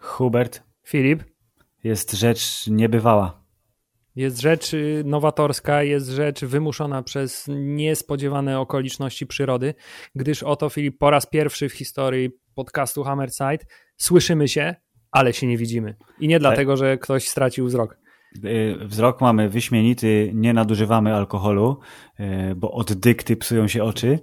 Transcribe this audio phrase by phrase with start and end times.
[0.00, 1.24] Hubert, Filip,
[1.84, 3.44] jest rzecz niebywała.
[4.16, 9.74] jest rzecz y, nowatorska, jest rzecz wymuszona przez niespodziewane okoliczności przyrody,
[10.14, 13.58] gdyż oto Filip po raz pierwszy w historii podcastu Hammerside
[13.96, 14.74] słyszymy się,
[15.10, 15.96] ale się nie widzimy.
[16.20, 18.03] I nie dlatego, że ktoś stracił wzrok.
[18.44, 21.78] Y, Wzrok mamy wyśmienity, nie nadużywamy alkoholu,
[22.20, 24.18] y, bo od dykty psują się oczy.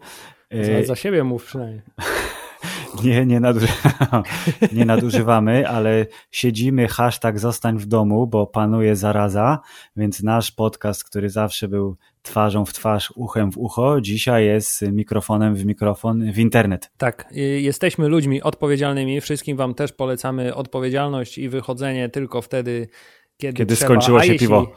[0.53, 1.81] Y, Za, za siebie mów przynajmniej.
[3.03, 3.67] Nie, nie, naduży...
[4.73, 9.59] nie nadużywamy, ale siedzimy, hashtag zostań w domu, bo panuje zaraza,
[9.95, 15.55] więc nasz podcast, który zawsze był twarzą w twarz, uchem w ucho, dzisiaj jest mikrofonem
[15.55, 16.91] w mikrofon w internet.
[16.97, 17.29] Tak,
[17.61, 19.21] jesteśmy ludźmi odpowiedzialnymi.
[19.21, 22.87] Wszystkim Wam też polecamy odpowiedzialność i wychodzenie tylko wtedy,
[23.41, 23.87] kiedy, Kiedy trzeba.
[23.87, 24.71] skończyło się jeśli, piwo.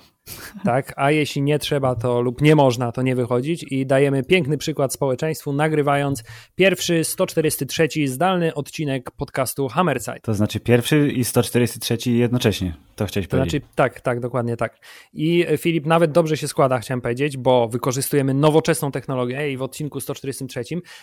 [0.64, 4.58] Tak, a jeśli nie trzeba to lub nie można, to nie wychodzić i dajemy piękny
[4.58, 10.20] przykład społeczeństwu, nagrywając pierwszy 143 zdalny odcinek podcastu Hammerside.
[10.22, 13.62] To znaczy pierwszy i 143 jednocześnie, to chciałeś To powiedzieć.
[13.62, 14.78] znaczy, tak, tak, dokładnie tak.
[15.12, 19.62] I e, Filip, nawet dobrze się składa, chciałem powiedzieć, bo wykorzystujemy nowoczesną technologię i w
[19.62, 20.62] odcinku 143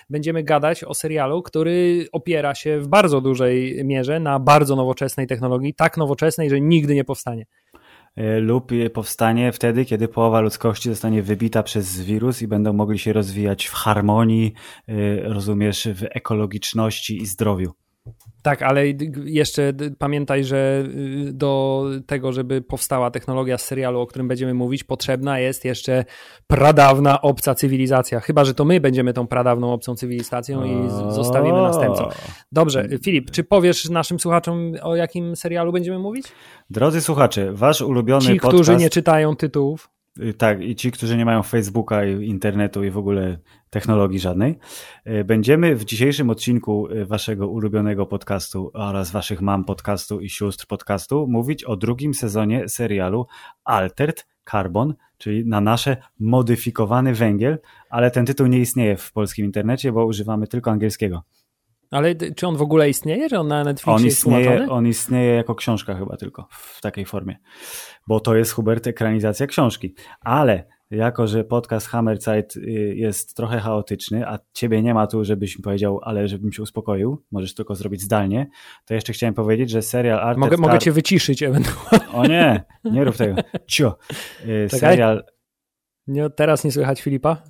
[0.09, 5.73] będziemy gadać o serialu, który opiera się w bardzo dużej mierze na bardzo nowoczesnej technologii,
[5.73, 7.45] tak nowoczesnej, że nigdy nie powstanie.
[8.15, 13.13] E, lub powstanie wtedy, kiedy połowa ludzkości zostanie wybita przez wirus i będą mogli się
[13.13, 14.53] rozwijać w harmonii,
[14.87, 14.93] e,
[15.33, 17.71] rozumiesz, w ekologiczności i zdrowiu.
[18.41, 18.83] Tak, ale
[19.25, 20.83] jeszcze pamiętaj, że
[21.27, 26.05] y, do tego, żeby powstała technologia z serialu, o którym będziemy mówić, potrzebna jest jeszcze
[26.47, 28.19] pradawna obca cywilizacja.
[28.19, 32.09] Chyba, że to my będziemy tą pradawną obcą cywilizacją i zostawimy następcą.
[32.51, 36.27] Dobrze, Filip, czy powiesz naszym słuchaczom, o jakim serialu będziemy mówić?
[36.69, 38.53] Drodzy słuchacze, wasz ulubiony Ci, podcast...
[38.53, 39.89] którzy nie czytają tytułów.
[40.19, 43.37] Y, Tak, i ci, którzy nie mają Facebooka internetu i w ogóle
[43.69, 44.59] technologii żadnej.
[45.07, 50.67] Y, Będziemy w dzisiejszym odcinku y, waszego ulubionego podcastu oraz waszych mam podcastu i sióstr
[50.67, 53.27] podcastu mówić o drugim sezonie serialu
[53.63, 59.91] Altered Carbon, czyli na nasze modyfikowany węgiel, ale ten tytuł nie istnieje w polskim internecie,
[59.91, 61.23] bo używamy tylko angielskiego.
[61.91, 63.29] Ale czy on w ogóle istnieje?
[63.29, 64.71] Czy on na Netflixie On jest istnieje, tłumaczony?
[64.71, 67.37] on istnieje jako książka chyba tylko w takiej formie,
[68.07, 69.95] bo to jest Hubert ekranizacja książki.
[70.21, 72.61] Ale jako, że podcast Hammerzeit y,
[72.95, 77.23] jest trochę chaotyczny, a ciebie nie ma tu, żebyś mi powiedział, ale żebym się uspokoił,
[77.31, 78.49] możesz tylko zrobić zdalnie,
[78.85, 82.07] to jeszcze chciałem powiedzieć, że serial Arthur Mogę, mogę cię wyciszyć ewentualnie.
[82.13, 83.35] O nie, nie rób tego.
[83.67, 83.97] Cio.
[84.45, 84.69] Y.
[84.79, 85.23] Serial
[86.07, 87.43] Nie, teraz nie słychać Filipa?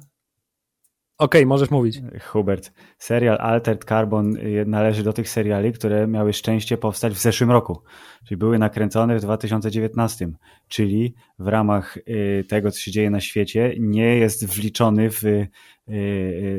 [1.21, 2.01] Okej, możesz mówić.
[2.21, 7.51] Hubert, serial Altered Carbon y, należy do tych seriali, które miały szczęście powstać w zeszłym
[7.51, 7.81] roku,
[8.25, 10.29] czyli były nakręcone w 2019,
[10.67, 15.49] czyli w ramach y, tego, co się dzieje na świecie, nie jest wliczony w y,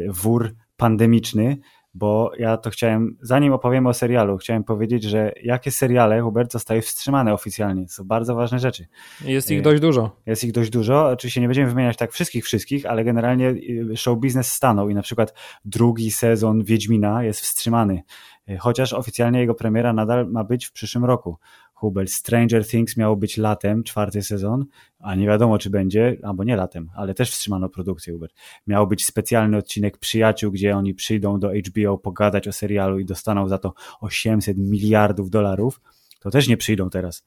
[0.08, 1.56] wór pandemiczny,
[1.94, 6.82] bo ja to chciałem, zanim opowiemy o serialu, chciałem powiedzieć, że jakie seriale, Hubert, zostały
[6.82, 7.86] wstrzymane oficjalnie.
[7.86, 8.86] To są bardzo ważne rzeczy.
[9.24, 9.62] Jest ich Nie.
[9.62, 10.16] dość dużo.
[10.26, 11.08] Jest ich dość dużo.
[11.08, 15.02] Oczywiście nie będziemy wymieniać tak wszystkich, wszystkich, ale generalnie y, show biznes stanął i na
[15.02, 18.02] przykład drugi sezon Wiedźmina jest wstrzymany.
[18.50, 21.36] Y, Chociaż oficjalnie jego premiera nadal ma być w przyszłym roku.
[21.82, 24.66] Hubel, Stranger Things miało być latem, czwarty sezon,
[24.98, 28.34] a nie wiadomo czy będzie, albo nie latem, ale też wstrzymano produkcję Hubert.
[28.66, 33.48] Miał być specjalny odcinek Przyjaciół, gdzie oni przyjdą do HBO pogadać o serialu i dostaną
[33.48, 35.80] za to 800 miliardów dolarów.
[36.20, 37.24] To też nie przyjdą teraz.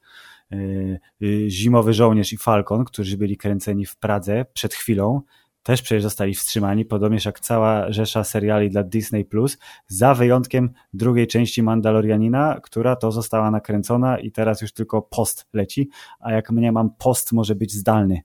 [0.52, 5.22] Y, y, Zimowy Żołnierz i Falcon, którzy byli kręceni w Pradze przed chwilą,
[5.66, 11.26] też przecież zostali wstrzymani, podobnież jak cała rzesza seriali dla Disney+, Plus, za wyjątkiem drugiej
[11.26, 15.88] części Mandalorianina, która to została nakręcona i teraz już tylko post leci,
[16.20, 18.20] a jak mnie mam post może być zdalny.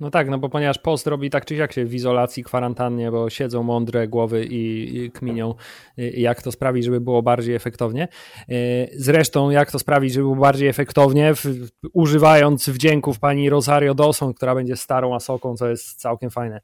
[0.00, 3.30] No tak, no bo ponieważ post robi tak czy siak się w izolacji, kwarantannie, bo
[3.30, 5.54] siedzą mądre głowy i, i kminią,
[5.98, 8.08] y, jak to sprawić, żeby było bardziej efektownie.
[8.48, 11.44] Y, Zresztą, jak to sprawić, żeby było bardziej efektownie, w,
[11.92, 16.60] używając wdzięków pani Rosario Dawson, która będzie starą asoką, co jest całkiem fajne.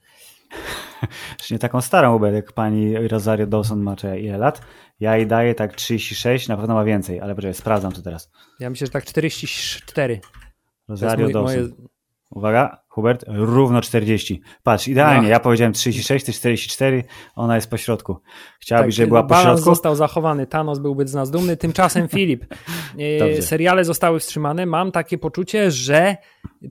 [1.41, 4.61] Już nie taką starą jak pani Rosario Dawson ma czy ile lat.
[5.01, 8.31] Ja jej daję tak 36, na pewno ma więcej, ale poczekaj, sprawdzam to teraz.
[8.61, 10.21] Ja myślę, że tak 44.
[10.87, 11.61] To jest Rosario mój, Dawson.
[11.61, 11.69] moje,
[12.31, 14.41] Uwaga, Hubert, równo 40.
[14.63, 15.29] Patrz, idealnie, No.
[15.29, 17.05] ja powiedziałem 36, ty 44,
[17.35, 18.17] ona jest po środku.
[18.61, 19.61] Chciałabyś, Tak, żeby była po środku?
[19.65, 21.57] został zachowany, Thanos byłby z nas dumny.
[21.57, 22.45] Tymczasem Filip,
[22.99, 24.67] e, seriale zostały wstrzymane.
[24.67, 26.17] Mam takie poczucie, że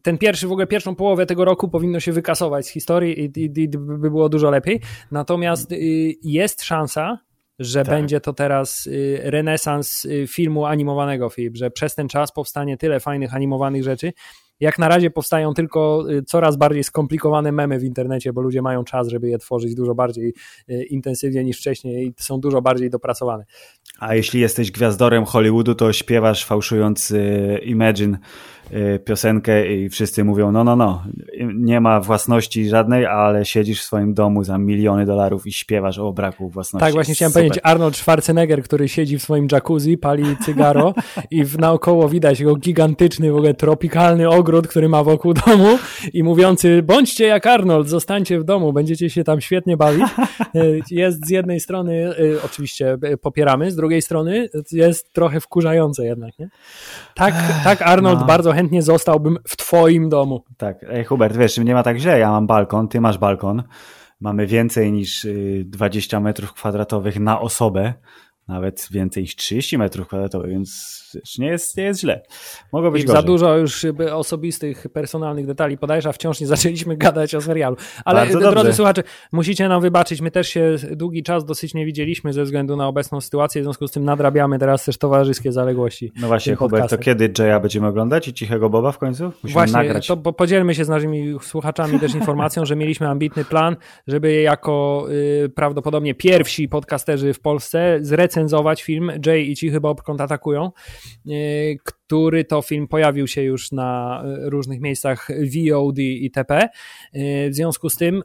[0.02, 3.60] ten pierwszy, w ogóle pierwszą połowę tego roku powinno się wykasować z historii i, i,
[3.62, 4.82] i by było dużo lepiej.
[5.12, 5.78] Natomiast y,
[6.24, 7.20] jest szansa,
[7.60, 7.96] że Tak.
[7.96, 13.00] będzie to teraz y, renesans y, filmu animowanego, Filip, że przez ten czas powstanie tyle
[13.00, 14.14] fajnych animowanych rzeczy,
[14.60, 18.84] Jak na razie powstają tylko y, coraz bardziej skomplikowane memy w internecie, bo ludzie mają
[18.84, 20.34] czas, żeby je tworzyć dużo bardziej
[20.70, 23.46] y, intensywnie niż wcześniej i są dużo bardziej dopracowane.
[24.00, 28.18] A jeśli jesteś gwiazdorem Hollywoodu, to śpiewasz fałszując y, Imagine
[29.06, 31.04] piosenkę i wszyscy mówią, no, no, no,
[31.56, 36.14] nie ma własności żadnej, ale siedzisz w swoim domu za miliony dolarów i śpiewasz o
[36.14, 36.86] braku własności.
[36.86, 37.44] Tak, właśnie chciałem Super.
[37.44, 40.94] powiedzieć, Arnold Schwarzenegger, który siedzi w swoim jacuzzi, pali cygaro
[41.32, 45.80] i w naokoło widać jego gigantyczny, w ogóle tropikalny ogród, który ma wokół domu
[46.14, 50.06] i mówiący, bądźcie jak Arnold, zostańcie w domu, będziecie się tam świetnie bawić.
[50.56, 56.40] Y, jest z jednej strony, y, oczywiście popieramy, z drugiej strony jest trochę wkurzające jednak,
[56.40, 56.50] nie?
[57.16, 57.34] Tak,
[57.64, 58.26] tak Arnold no.
[58.26, 60.44] bardzo chętnie zostałbym w twoim domu.
[60.58, 63.64] Tak, Ej, Hubert, wiesz, nie ma tak źle, ja mam balkon, ty masz balkon,
[64.22, 65.28] mamy więcej niż
[65.64, 67.94] 20 y, metrów kwadratowych na osobę,
[68.50, 71.00] nawet więcej niż 30 metrów kwadratowych, więc
[71.40, 72.22] nie jest, nie jest źle.
[72.74, 77.36] Mogło być I Za dużo już osobistych, personalnych detali podajesz, a wciąż nie zaczęliśmy gadać
[77.36, 77.76] o serialu.
[78.06, 78.74] Ale Bardzo drodzy dobrze.
[78.74, 82.88] słuchacze, musicie nam wybaczyć, my też się długi czas dosyć nie widzieliśmy ze względu na
[82.88, 86.12] obecną sytuację, w związku z tym nadrabiamy teraz też towarzyskie zaległości.
[86.22, 89.24] No właśnie, Hubert, to kiedy Jaya będziemy oglądać i Cichego Boba w końcu?
[89.24, 90.08] Musimy właśnie, nagrać.
[90.08, 93.76] to podzielmy się z naszymi słuchaczami też informacją, że mieliśmy ambitny plan,
[94.08, 95.06] żeby jako
[95.46, 98.39] y, prawdopodobnie pierwsi podcasterzy w Polsce zrecenzować
[98.82, 99.12] film.
[99.26, 100.72] Jay i Cichy Bob kontratakują
[101.28, 101.32] E,
[102.10, 106.60] który to film pojawił się już na e, różnych miejscach VOD i TP.
[106.60, 106.70] E,
[107.50, 108.24] w związku z tym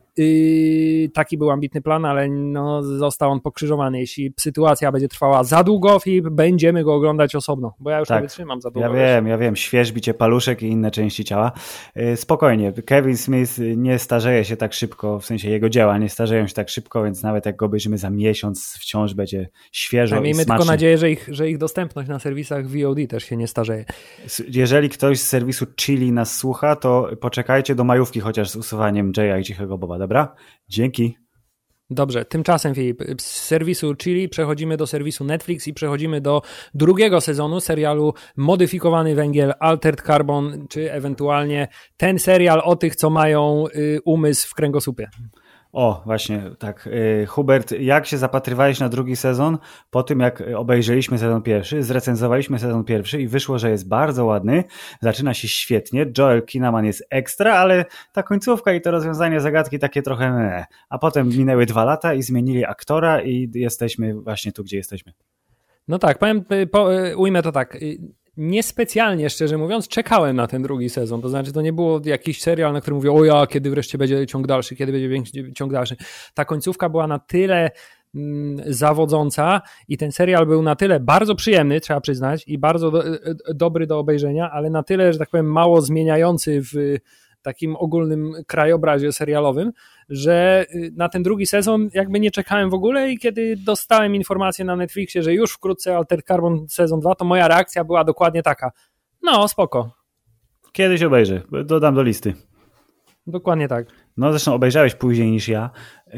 [1.14, 4.00] taki był ambitny plan, ale no, został on pokrzyżowany.
[4.00, 8.22] Jeśli sytuacja będzie trwała za długo, film, będziemy go oglądać osobno, bo ja już tak.
[8.22, 8.88] nie wytrzymam za długo.
[8.88, 11.52] Ja wiem, ja wiem, świeżbicie paluszek i inne części ciała.
[12.16, 16.54] Spokojnie, Kevin Smith nie starzeje się tak szybko, w sensie jego dzieła nie starzeją się
[16.54, 20.44] tak szybko, więc nawet jak go obejrzymy za miesiąc, wciąż będzie świeżo tak, i Miejmy
[20.46, 23.73] tylko nadzieję, że ich, że ich dostępność na serwisach VOD też się nie starzeje.
[24.48, 29.40] Jeżeli ktoś z serwisu Chili nas słucha, to poczekajcie do majówki chociaż z usuwaniem Jaya
[29.40, 30.34] i Cichego Boba, dobra?
[30.68, 31.16] Dzięki.
[31.90, 36.42] Dobrze, tymczasem Filip, z serwisu Chili przechodzimy do serwisu Netflix i przechodzimy do
[36.74, 43.64] drugiego sezonu serialu Modyfikowany Węgiel, Altered Carbon, czy ewentualnie ten serial o tych, co mają
[43.76, 45.08] y, umysł w kręgosłupie.
[45.74, 46.86] O, właśnie, tak.
[46.86, 49.58] Y, Hubert, jak się zapatrywałeś na drugi sezon
[49.90, 54.64] po tym, jak obejrzeliśmy sezon pierwszy, zrecenzowaliśmy sezon pierwszy i wyszło, że jest bardzo ładny,
[55.00, 60.02] zaczyna się świetnie, Joel Kinnaman jest ekstra, ale ta końcówka i to rozwiązanie zagadki takie
[60.02, 60.66] trochę ne.
[60.88, 65.12] A potem minęły dwa lata i zmienili aktora i jesteśmy właśnie tu, gdzie jesteśmy.
[65.88, 67.78] No tak, powiem, y, po, y, ujmę to tak
[68.36, 71.22] niespecjalnie, szczerze mówiąc, czekałem na ten drugi sezon.
[71.22, 74.26] To znaczy, to nie było jakiś serial, na który mówię, o ja, kiedy wreszcie będzie
[74.26, 75.96] ciąg dalszy, kiedy będzie ciąg dalszy.
[76.34, 77.70] Ta końcówka była na tyle
[78.14, 83.06] mm, zawodząca i ten serial był na tyle bardzo przyjemny, trzeba przyznać, i bardzo do,
[83.06, 86.96] e, e, dobry do obejrzenia, ale na tyle, że tak powiem, mało zmieniający w
[87.44, 89.73] takim ogólnym krajobrazie serialowym,
[90.08, 94.64] że y, na ten drugi sezon jakby nie czekałem w ogóle i kiedy dostałem informację
[94.64, 98.70] na Netflixie, że już wkrótce Alter Carbon sezon 2, to moja reakcja była dokładnie taka.
[99.23, 99.91] No, spoko.
[100.73, 102.35] Kiedyś obejrzę, dodam do listy.
[103.26, 103.87] Dokładnie tak.
[104.17, 105.70] No zresztą obejrzałeś później niż ja,
[106.06, 106.14] yy,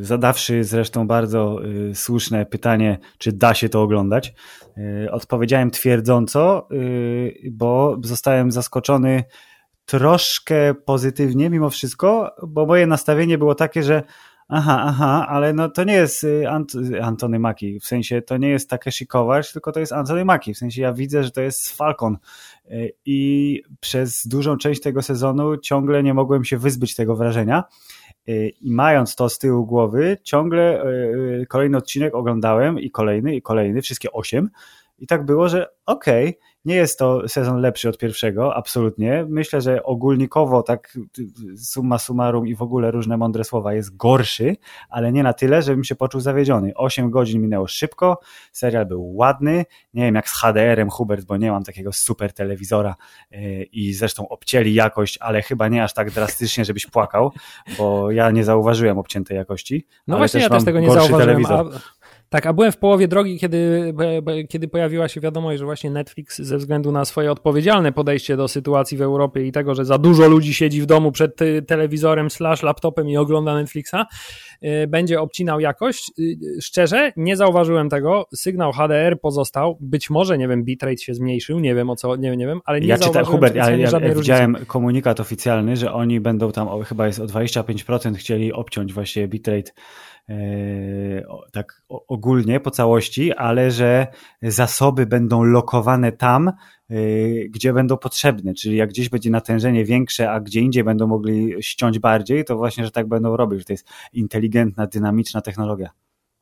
[0.00, 4.34] zadawszy zresztą bardzo yy, słuszne pytanie, czy da się to oglądać.
[4.76, 6.68] Yy, odpowiedziałem twierdząco,
[7.52, 9.24] bo zostałem zaskoczony
[9.86, 14.02] troszkę pozytywnie mimo wszystko, bo moje nastawienie było takie, że
[14.48, 18.48] aha, aha, ale no to nie jest y, Ant Antony Maki, w sensie to nie
[18.48, 21.76] jest Takeshi Kowacs, tylko to jest Antony Maki, w sensie ja widzę, że to jest
[21.76, 22.16] Falcon.
[22.70, 27.64] Y, i przez dużą część tego sezonu ciągle nie mogłem się wyzbyć tego wrażenia.
[28.28, 30.84] Y, i mając to z tyłu głowy, ciągle
[31.48, 34.50] kolejny odcinek oglądałem i kolejny, i kolejny, wszystkie osiem.
[34.98, 39.26] I tak było, że okej, okay, nie jest to sezon lepszy od pierwszego, absolutnie.
[39.28, 40.98] Myślę, że ogólnikowo, tak
[41.56, 44.56] summa summarum i w ogóle różne mądre słowa, jest gorszy,
[44.88, 46.72] ale nie na tyle, żebym się poczuł zawiedziony.
[46.74, 48.20] 8 godzin minęło szybko,
[48.52, 52.94] serial był ładny, nie wiem jak z HDR-em Hubert, bo nie mam takiego super telewizora
[53.32, 57.32] e, i zresztą obcięli jakość, ale chyba nie aż tak drastycznie, żebyś płakał,
[57.78, 59.86] bo ja nie zauważyłem obciętej jakości.
[60.06, 61.46] No właśnie, też ja też tego nie zauważyłem.
[61.46, 61.64] A,
[62.36, 63.94] tak, a byłem w połowie drogi, kiedy,
[64.48, 68.98] kiedy pojawiła się wiadomość, że właśnie Netflix ze względu na swoje odpowiedzialne podejście do sytuacji
[68.98, 73.08] w Europie i tego, że za dużo ludzi siedzi w domu przed telewizorem slash laptopem
[73.08, 73.94] i ogląda Netflixa,
[74.62, 76.12] y, będzie obcinał jakość.
[76.62, 78.26] Szczerze, nie zauważyłem tego.
[78.34, 79.78] Sygnał HDR pozostał.
[79.80, 82.80] Być może, nie wiem, bitrate się zmniejszył, nie wiem o co, nie, nie wiem, ale
[82.80, 87.06] nie ja zauważyłem Hubert, ja, ja, ja widziałem komunikat oficjalny, że oni będą tam, chyba
[87.06, 90.15] jest o 25% chcieli obciąć właśnie bitrate E,
[91.52, 94.06] tak ogólnie po całości, ale że
[94.42, 96.52] zasoby będą lokowane tam,
[97.48, 101.98] gdzie będą potrzebne, czyli jak gdzieś będzie natężenie większe, a gdzie indziej będą mogli ściąć
[101.98, 105.90] bardziej, to właśnie, że tak będą robić, że to jest inteligentna, dynamiczna technologia.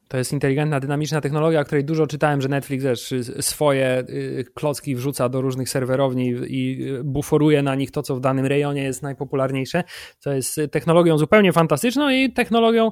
[0.09, 4.97] To jest inteligentna, dynamiczna technologia, o której dużo czytałem, że Netflix też swoje y, klocki
[4.97, 9.85] wrzuca do różnych serwerowni i buforuje na nich to, co w danym rejonie jest najpopularniejsze.
[10.23, 12.91] To jest technologią zupełnie fantastyczną i technologią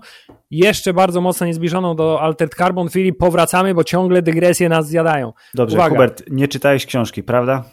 [0.50, 2.88] jeszcze bardzo mocno niezbliżoną do Altered Carbon.
[2.88, 5.33] Chwili powracamy, bo ciągle dygresje nas zjadają.
[5.54, 5.95] Dobrze, Uwaga.
[5.95, 7.64] Hubert, nie czytałeś książki, prawda?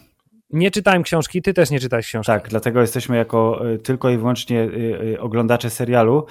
[0.50, 2.32] Nie czytałem książki, ty też nie czytałeś książki.
[2.32, 4.68] Tak, dlatego jesteśmy jako y, tylko i wyłącznie y,
[5.14, 6.26] y, oglądacze serialu.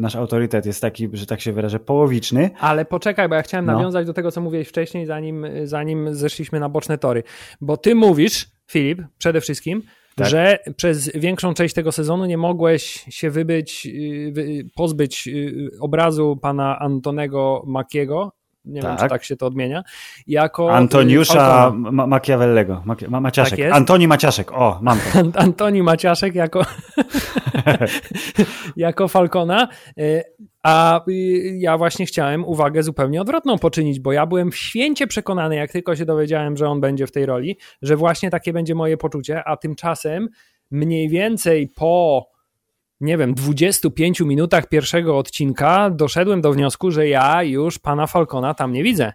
[0.00, 2.50] Nasz autorytet jest taki, że tak się wyrażę, połowiczny.
[2.60, 3.72] Ale poczekaj, bo ja chciałem no.
[3.72, 7.22] nawiązać do tego, co mówiłeś wcześniej, zanim, zanim zeszliśmy na boczne tory.
[7.60, 9.82] Bo ty mówisz, Filip, przede wszystkim,
[10.16, 10.28] tak.
[10.28, 13.88] że przez większą część tego sezonu nie mogłeś się wybyć,
[14.76, 15.28] pozbyć
[15.80, 18.32] obrazu pana Antonego Makiego,
[18.68, 18.90] nie tak.
[18.90, 19.10] wiem, czy tak.
[19.10, 19.82] tak się to odmienia,
[20.26, 20.70] jako...
[20.70, 23.58] Y, Antoniusza Ma Machiavellego, Ma Maciaszek.
[23.58, 25.18] Tak Antoni Maciaszek, o, mam to.
[25.44, 26.62] Antoni Maciaszek jako,
[28.76, 30.22] jako Falcona, y,
[30.62, 31.12] a y,
[31.58, 36.04] ja właśnie chciałem uwagę zupełnie odwrotną poczynić, bo ja byłem święcie przekonany, jak tylko się
[36.04, 40.28] dowiedziałem, że on będzie w tej roli, że właśnie takie będzie moje poczucie, a tymczasem
[40.70, 42.26] mniej więcej po
[43.00, 48.72] nie wiem, 25 minutach pierwszego odcinka doszedłem do wniosku, że ja już pana Falcona tam
[48.72, 49.12] nie widzę.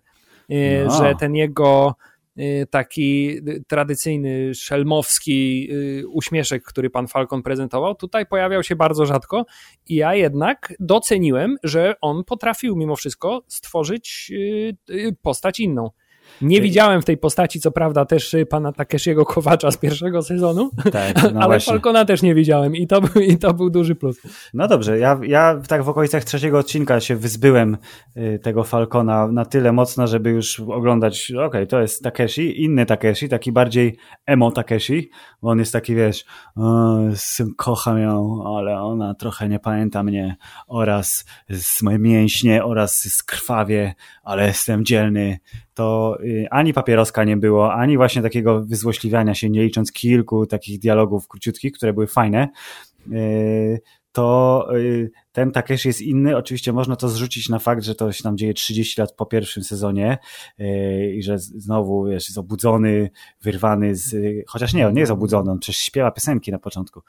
[0.51, 0.97] Y, no.
[0.97, 1.95] Że ten jego
[2.39, 9.45] y, taki tradycyjny, szelmowski y, uśmieszek, który pan Falcon prezentował, tutaj pojawiał się bardzo rzadko
[9.89, 14.31] i ja jednak doceniłem, że on potrafił mimo wszystko stworzyć
[15.21, 15.89] postać inną.
[16.41, 20.69] Nie widziałem w tej postaci, co prawda, też y, pana Takeshiego Kowacza z pierwszego sezonu,
[20.91, 21.73] tak, no ale właśnie.
[21.73, 24.21] Falcona też nie widziałem i to, był, i to był duży plus.
[24.53, 27.77] No dobrze, ja, ja tak w okolicach trzeciego odcinka się wyzbyłem
[28.17, 32.85] y, tego Falcona na tyle mocno, żeby już oglądać, okej, okay, to jest Takeshi, inny
[32.85, 35.09] Takeshi, taki bardziej emo Takeshi,
[35.49, 36.25] on jest taki, wiesz,
[37.57, 40.35] kocham ją, ale ona trochę nie pamięta mnie
[40.67, 45.39] oraz z moje mięśnie oraz skrwawie, ale jestem dzielny,
[45.73, 50.79] to y, ani papieroska nie było, ani właśnie takiego wyzłośliwiania się, nie licząc kilku takich
[50.79, 52.49] dialogów króciutkich, które były fajne,
[53.11, 53.81] y,
[54.13, 56.37] to y, ten Takeshi jest inny.
[56.37, 59.63] Oczywiście można to zrzucić na fakt, że to się tam dzieje 30 lat po pierwszym
[59.63, 60.17] sezonie
[61.13, 63.09] i że znowu wiesz, jest obudzony,
[63.41, 64.15] wyrwany z...
[64.47, 67.01] Chociaż nie, on nie jest obudzony, on przecież śpiewa piosenki na początku.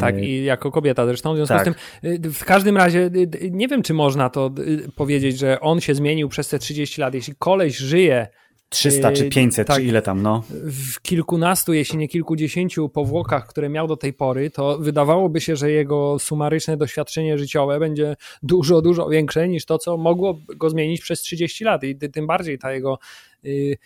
[0.00, 1.32] Tak, i jako kobieta zresztą.
[1.32, 1.68] W związku tak.
[1.68, 3.10] z tym, w każdym razie
[3.50, 4.50] nie wiem, czy można to
[4.96, 7.14] powiedzieć, że on się zmienił przez te 30 lat.
[7.14, 8.28] Jeśli koleś żyje
[8.68, 10.42] 300 czy 500, tak, czy ile tam, no.
[10.50, 15.70] W kilkunastu, jeśli nie kilkudziesięciu powłokach, które miał do tej pory, to wydawałoby się, że
[15.70, 21.20] jego sumaryczne doświadczenie życiowe będzie dużo, dużo większe niż to, co mogło go zmienić przez
[21.20, 21.84] 30 lat.
[21.84, 22.98] I tym bardziej ta jego
[23.44, 23.78] y,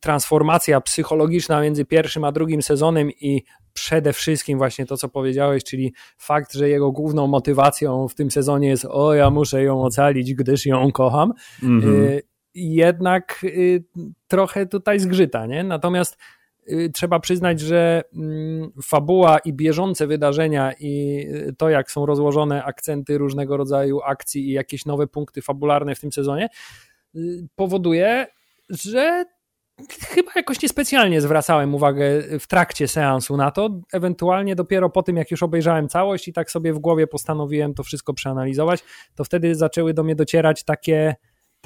[0.00, 3.42] transformacja psychologiczna między pierwszym a drugim sezonem i
[3.72, 8.68] przede wszystkim właśnie to, co powiedziałeś, czyli fakt, że jego główną motywacją w tym sezonie
[8.68, 11.32] jest o, ja muszę ją ocalić, gdyż ją kocham.
[11.62, 12.20] Mm -hmm
[12.56, 13.84] jednak y,
[14.28, 15.64] trochę tutaj zgrzyta, nie?
[15.64, 16.18] Natomiast
[16.68, 22.64] y, trzeba przyznać, że mm, fabuła i bieżące wydarzenia i y, to, jak są rozłożone
[22.64, 26.48] akcenty różnego rodzaju akcji i jakieś nowe punkty fabularne w tym sezonie,
[27.56, 28.26] powoduje,
[28.70, 29.24] że
[30.08, 35.30] chyba jakoś niespecjalnie zwracałem uwagę w trakcie seansu na to, ewentualnie dopiero po tym, jak
[35.30, 38.84] już obejrzałem całość i tak sobie w głowie postanowiłem to wszystko przeanalizować,
[39.14, 41.16] to wtedy zaczęły do mnie docierać takie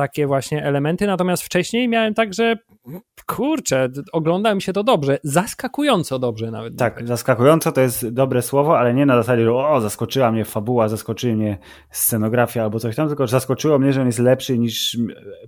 [0.00, 2.57] takie właśnie elementy, natomiast wcześniej miałem tak, że
[3.26, 6.76] kurczę, ogląda mi się to dobrze, zaskakująco dobrze nawet.
[6.76, 10.88] Tak, zaskakująco to jest dobre słowo, ale nie na zasadzie, że o, zaskoczyła mnie fabuła,
[10.88, 11.59] zaskoczyła mnie
[11.90, 14.99] scenografia albo coś tam, tylko zaskoczyło mnie, że on jest lepszy niż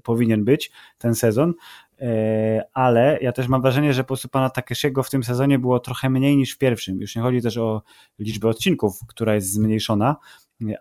[0.02, 1.54] powinien być ten sezon,
[2.00, 5.80] e, ale ja też mam wrażenie, że po prostu pana Takeshiego w tym sezonie było
[5.80, 7.00] trochę mniej niż w pierwszym.
[7.00, 7.82] Już nie chodzi też o
[8.18, 10.16] liczbę odcinków, która jest zmniejszona,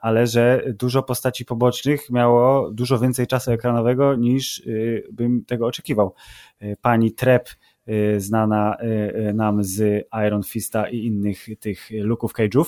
[0.01, 6.13] ale że dużo postaci pobocznych miało dużo więcej czasu ekranowego niż y, bym tego oczekiwał.
[6.61, 7.49] Y, pani Trep,
[7.89, 8.77] y, znana
[9.33, 12.65] nam z Iron Fista i innych tych Luke'ów Cage'ów,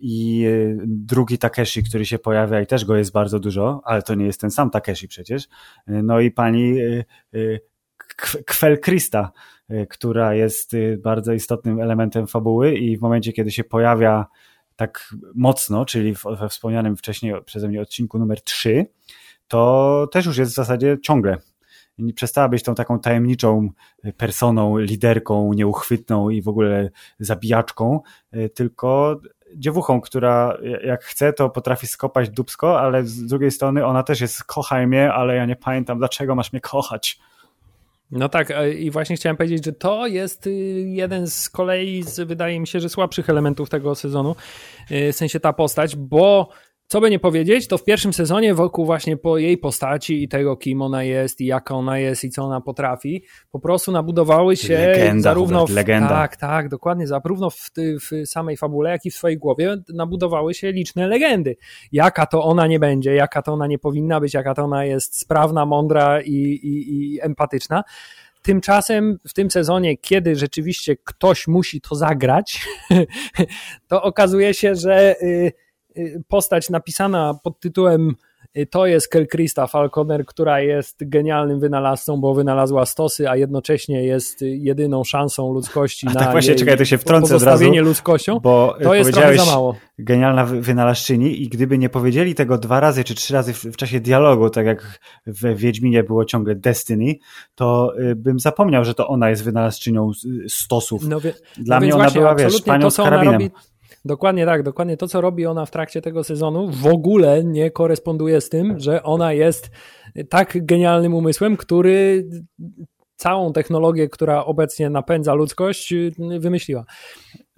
[0.00, 0.46] i
[0.86, 4.40] drugi Takeshi, który się pojawia i też go jest bardzo dużo, ale to nie jest
[4.40, 5.48] ten sam Takeshi przecież.
[5.86, 6.78] No i pani
[8.46, 9.32] Kwel Krista,
[9.88, 14.26] która jest bardzo istotnym elementem fabuły i w momencie, kiedy się pojawia
[14.82, 18.86] tak mocno, czyli we wspomnianym wcześniej przeze mnie odcinku numer 3,
[19.48, 21.36] to też już jest w zasadzie ciągle.
[22.14, 23.68] Przestała być tą taką tajemniczą
[24.16, 28.00] personą, liderką, nieuchwytną i w ogóle zabijaczką,
[28.32, 29.20] e, tylko
[29.56, 34.44] dziewuchą, która jak chce, to potrafi skopać dubsko, ale z drugiej strony ona też jest
[34.44, 37.18] kochaj mnie, ale ja nie pamiętam, dlaczego masz mnie kochać.
[38.12, 40.50] No tak, i właśnie chciałem powiedzieć, że to jest y,
[40.86, 44.36] jeden z kolei, z, wydaje mi się, że słabszych elementów tego sezonu,
[44.90, 46.48] y, w sensie ta postać, bo
[46.92, 50.56] co by nie powiedzieć, to w pierwszym sezonie wokół właśnie po jej postaci i tego,
[50.56, 54.78] kim ona jest i jaka ona jest i co ona potrafi, po prostu nabudowały się
[54.78, 56.08] legenda, zarówno Hubert, w, legenda.
[56.08, 60.72] tak, tak, dokładnie, zarówno w, w samej fabule, jak i w swojej głowie nabudowały się
[60.72, 61.56] liczne legendy.
[61.92, 65.20] Jaka to ona nie będzie, jaka to ona nie powinna być, jaka to ona jest
[65.20, 67.84] sprawna, mądra i, i, i empatyczna.
[68.42, 72.66] Tymczasem w tym sezonie, kiedy rzeczywiście ktoś musi to zagrać,
[73.88, 75.52] to okazuje się, że y, y,
[76.28, 78.14] postać napisana pod tytułem
[78.56, 84.04] y, to jest Kel Krista Falconer, która jest genialnym wynalazcą, bo wynalazła stosy, a jednocześnie
[84.04, 88.40] jest jedyną szansą ludzkości a na tak właśnie, czekaj, to się wtrącę od razu, ludzkością.
[88.40, 89.76] bo to jest trochę za mało.
[89.98, 94.00] genialna wynalazczyni i gdyby nie powiedzieli tego dwa razy czy trzy razy w, w czasie
[94.00, 97.14] dialogu, tak jak w Wiedźminie było ciągle Destiny,
[97.54, 100.10] to y, bym zapomniał, że to ona jest wynalazczynią
[100.48, 101.08] stosów.
[101.08, 103.32] No, wie, Dla no mnie ona właśnie, była, wiesz, panią to, z karabinem.
[103.32, 103.50] robi,
[104.04, 108.40] Dokładnie tak, dokładnie to, co robi ona w trakcie tego sezonu, w ogóle nie koresponduje
[108.40, 109.70] z tym, że ona jest
[110.28, 112.28] tak genialnym umysłem, który
[113.16, 115.94] całą technologię, która obecnie napędza ludzkość,
[116.38, 116.84] wymyśliła.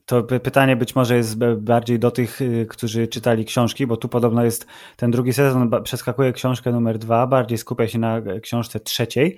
[0.07, 4.09] To py- pytanie być może jest bardziej do tych, y, którzy czytali książki, bo tu
[4.09, 8.81] podobno jest ten drugi sezon, przeskakuje książkę numer dwa, bardziej skupia się na e, książce
[8.81, 9.37] trzeciej.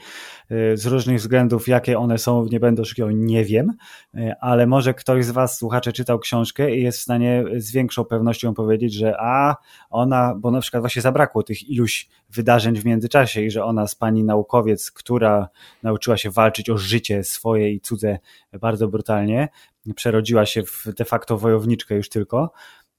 [0.51, 3.73] Y, Z różnych względów, jakie one są, nie będę oszukiwał, nie wiem,
[4.15, 8.05] Y, ale może ktoś z Was, słuchacze, czytał książkę i jest w stanie z większą
[8.05, 9.57] pewnością powiedzieć, że a
[9.91, 13.95] ona, bo na przykład właśnie zabrakło tych iluś wydarzeń w międzyczasie i że ona z
[13.95, 15.49] pani naukowiec, która
[15.83, 18.19] nauczyła się walczyć o życie swoje i cudze
[18.61, 19.49] bardzo brutalnie,
[19.95, 22.53] przerodziła się w de facto wojowniczkę już tylko.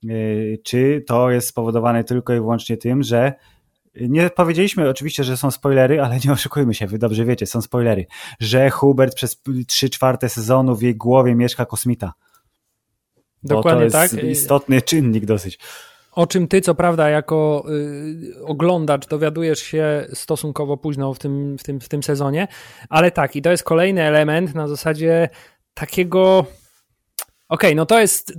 [0.03, 3.34] Yy, Czy to jest spowodowane tylko i wyłącznie tym, że
[4.01, 8.06] nie powiedzieliśmy oczywiście, że są spoilery, ale nie oszukujmy się, wy dobrze wiecie, są spoilery,
[8.39, 12.13] że Hubert przez 3 czwarte sezonu w jej głowie mieszka kosmita.
[13.44, 14.24] Dokładnie to jest tak.
[14.24, 15.59] istotny czynnik dosyć.
[16.12, 21.64] O czym ty, co prawda, jako y, oglądacz dowiadujesz się stosunkowo późno w tym, w,
[21.64, 22.48] tym, w tym sezonie,
[22.90, 25.29] ale tak, i to jest kolejny element na zasadzie
[25.74, 26.46] takiego.
[27.50, 28.33] Okej, okay, no to jest.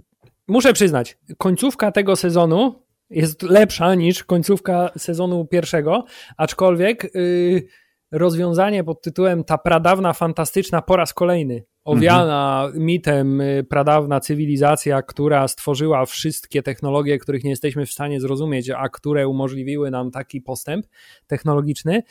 [0.48, 6.04] Muszę przyznać, końcówka tego sezonu jest lepsza niż końcówka sezonu pierwszego,
[6.36, 7.66] aczkolwiek y,
[8.12, 12.84] rozwiązanie pod tytułem Ta pradawna, fantastyczna po raz kolejny, owiana mhm.
[12.84, 18.88] mitem y, pradawna cywilizacja, która stworzyła wszystkie technologie, których nie jesteśmy w stanie zrozumieć, a
[18.88, 20.86] które umożliwiły nam taki postęp
[21.26, 22.02] technologiczny.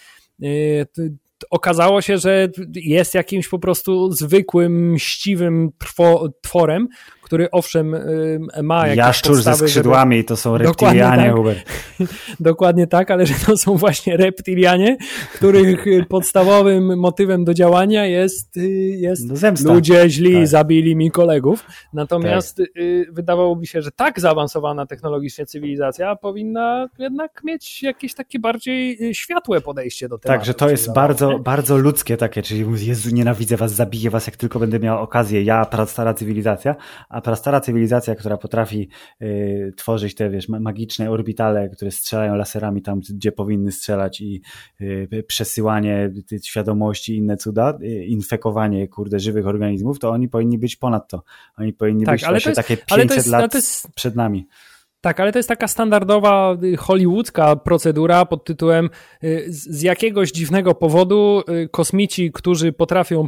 [1.49, 5.69] Okazało się, że jest jakimś po prostu zwykłym, mściwym
[6.41, 6.87] tworem,
[7.27, 7.95] który owszem
[8.63, 10.27] ma jakieś Jaszczur podstawy, ze skrzydłami, żeby...
[10.27, 11.35] to są reptilianie, tak.
[11.35, 11.59] Hubert.
[12.39, 14.97] Dokładnie tak, ale że to są właśnie reptilianie,
[15.33, 18.59] których podstawowym motywem do działania jest,
[18.89, 20.47] jest no ludzie źli tak.
[20.47, 21.65] zabili mi kolegów.
[21.93, 23.13] Natomiast tak.
[23.13, 30.09] wydawałoby się, że tak zaawansowana technologicznie cywilizacja powinna jednak mieć jakieś takie bardziej światłe podejście
[30.09, 30.39] do tematu.
[30.39, 34.35] Tak, że to jest bardzo, bardzo ludzkie takie, czyli Jezu, nienawidzę was, zabiję was, jak
[34.35, 36.75] tylko będę miał okazję, ja, prastara cywilizacja,
[37.17, 38.89] a prastara cywilizacja, która potrafi
[39.21, 44.41] y, tworzyć te, wiesz, magiczne orbitale, które strzelają laserami tam, gdzie powinny strzelać i
[44.81, 50.75] y, przesyłanie y, świadomości i inne cuda, infekowanie, kurde, żywych organizmów, to oni powinni być
[50.75, 51.23] ponad to.
[51.57, 53.87] Oni powinni tak, być ale właśnie jest, takie 500 jest, lat jest...
[53.95, 54.47] przed nami.
[55.07, 58.89] Tak, ale to jest taka standardowa hollywoodzka procedura pod tytułem
[59.47, 61.41] z jakiegoś dziwnego powodu
[61.71, 63.27] kosmici, którzy potrafią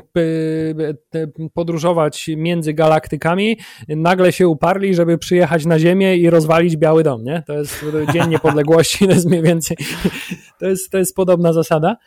[1.54, 7.44] podróżować między galaktykami, nagle się uparli, żeby przyjechać na Ziemię i rozwalić Biały Dom, nie?
[7.48, 9.78] To jest Dzień Niepodległości, to jest mniej więcej,
[10.60, 11.98] to jest, to jest podobna zasada.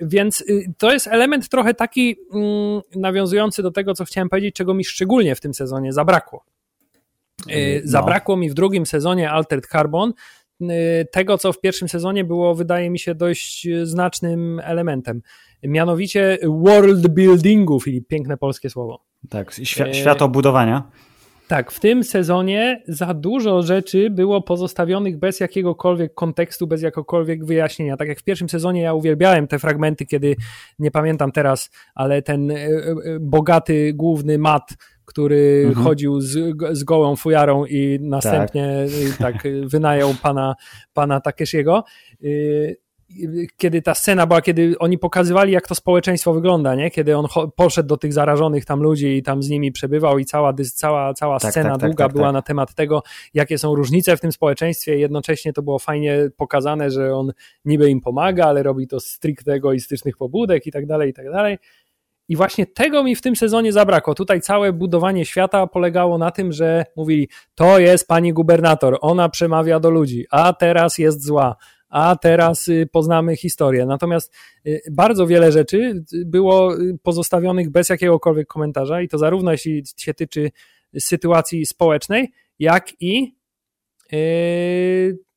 [0.00, 0.44] Więc
[0.78, 2.16] to jest element trochę taki
[2.96, 6.57] nawiązujący do tego, co chciałem powiedzieć, czego mi szczególnie w tym sezonie zabrakło.
[7.46, 7.52] No.
[7.84, 10.12] Zabrakło mi w drugim sezonie Altered Carbon
[11.12, 15.22] tego, co w pierwszym sezonie było, wydaje mi się, dość znacznym elementem.
[15.62, 19.04] Mianowicie world buildingu, Filip, piękne polskie słowo.
[19.28, 20.90] Tak, świ- światobudowania.
[21.48, 27.96] Tak, w tym sezonie za dużo rzeczy było pozostawionych bez jakiegokolwiek kontekstu, bez jakiegokolwiek wyjaśnienia.
[27.96, 30.36] Tak jak w pierwszym sezonie ja uwielbiałem te fragmenty, kiedy,
[30.78, 32.52] nie pamiętam teraz, ale ten
[33.20, 34.70] bogaty główny mat
[35.08, 35.86] który mhm.
[35.86, 38.86] chodził z, z gołą fujarą i następnie
[39.18, 40.54] tak, tak wynajął pana,
[40.92, 41.84] pana Takeshiego.
[43.56, 46.90] kiedy ta scena była, kiedy oni pokazywali, jak to społeczeństwo wygląda, nie?
[46.90, 50.54] Kiedy on poszedł do tych zarażonych tam ludzi i tam z nimi przebywał i cała,
[50.74, 52.34] cała, cała tak, scena tak, tak, długa tak, była tak.
[52.34, 53.02] na temat tego,
[53.34, 54.98] jakie są różnice w tym społeczeństwie.
[54.98, 57.32] Jednocześnie to było fajnie pokazane, że on
[57.64, 61.30] niby im pomaga, ale robi to z stricte egoistycznych pobudek i tak dalej, i tak
[61.30, 61.58] dalej.
[62.28, 64.14] I właśnie tego mi w tym sezonie zabrakło.
[64.14, 69.80] Tutaj całe budowanie świata polegało na tym, że mówili: To jest pani gubernator, ona przemawia
[69.80, 71.56] do ludzi, a teraz jest zła,
[71.88, 73.86] a teraz y, poznamy historię.
[73.86, 74.34] Natomiast
[74.66, 80.50] y, bardzo wiele rzeczy było pozostawionych bez jakiegokolwiek komentarza, i to zarówno jeśli się tyczy
[80.98, 83.38] sytuacji społecznej, jak i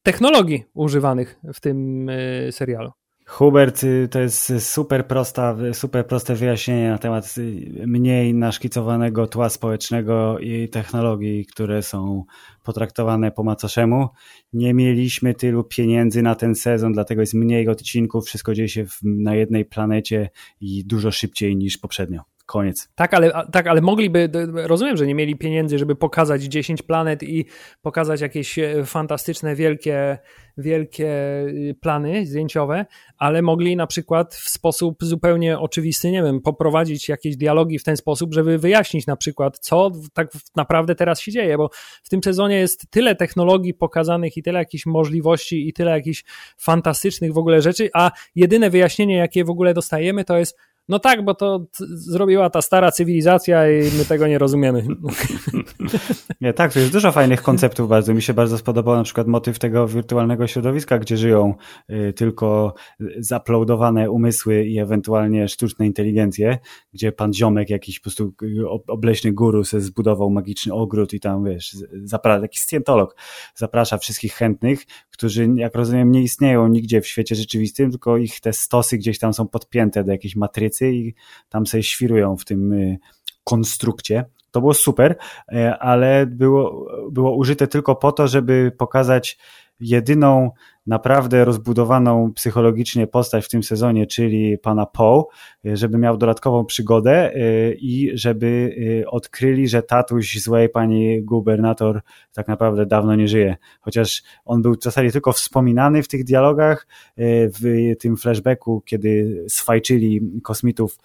[0.03, 2.09] technologii używanych w tym
[2.51, 2.91] serialu.
[3.31, 9.49] Hubert, y, to jest super, prosta, super proste wyjaśnienie na temat y, mniej naszkicowanego tła
[9.49, 12.23] społecznego i technologii, które są
[12.63, 14.09] potraktowane po macoszemu.
[14.53, 19.35] Nie mieliśmy tylu pieniędzy na ten sezon, dlatego jest mniej odcinków, wszystko dzieje się na
[19.35, 20.29] jednej planecie
[20.61, 22.30] i dużo szybciej niż poprzednio.
[22.51, 22.89] Koniec.
[22.95, 27.45] Tak, ale, tak, ale mogliby, rozumiem, że nie mieli pieniędzy, żeby pokazać 10 planet i
[27.81, 30.17] pokazać jakieś e, fantastyczne, wielkie,
[30.57, 31.07] wielkie
[31.47, 32.85] y, plany zdjęciowe,
[33.17, 37.97] ale mogli na przykład w sposób zupełnie oczywisty, nie wiem, poprowadzić jakieś dialogi w ten
[37.97, 41.69] sposób, żeby wyjaśnić na przykład, co tak naprawdę teraz się dzieje, bo
[42.03, 46.23] w tym sezonie jest tyle technologii pokazanych i tyle jakichś możliwości i tyle jakichś
[46.57, 50.57] fantastycznych w ogóle rzeczy, a jedyne wyjaśnienie, jakie w ogóle dostajemy, to jest
[50.91, 54.87] no tak, bo to zrobiła ta stara cywilizacja i my tego nie rozumiemy.
[56.41, 58.13] Nie, tak, to jest dużo fajnych konceptów bardzo.
[58.13, 61.53] Mi się bardzo spodobał na przykład motyw tego wirtualnego środowiska, gdzie żyją
[61.89, 62.73] y, tylko
[63.19, 66.57] zaploadowane umysły i ewentualnie sztuczne inteligencje,
[66.93, 71.45] gdzie pan ziomek jakiś po prostu y, obleśny guru se zbudował magiczny ogród i tam,
[71.45, 73.15] wiesz, zaprasza, jakiś scjentolog
[73.55, 78.53] zaprasza wszystkich chętnych, którzy, jak rozumiem, nie istnieją nigdzie w świecie rzeczywistym, tylko ich te
[78.53, 81.15] stosy gdzieś tam są podpięte do jakiejś matrycy i
[81.49, 82.99] tam sobie świrują w tym y,
[83.43, 84.25] konstrukcie.
[84.51, 85.15] To było super,
[85.51, 89.37] e, ale było, było użyte tylko po to, żeby pokazać
[89.81, 90.51] jedyną
[90.87, 95.23] naprawdę rozbudowaną psychologicznie postać w tym sezonie, czyli pana Poe,
[95.63, 98.75] żeby miał dodatkową przygodę y, i żeby
[99.07, 102.01] odkryli, że tatuś złej pani gubernator
[102.33, 103.55] tak naprawdę dawno nie żyje.
[103.81, 106.87] Chociaż on był w zasadzie tylko wspominany w tych dialogach,
[107.17, 110.97] w tym flashbacku, kiedy swajczyli kosmitów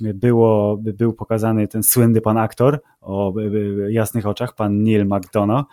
[0.00, 3.34] było, był pokazany ten słynny pan aktor o
[3.88, 5.64] jasnych oczach, pan Neil McDonough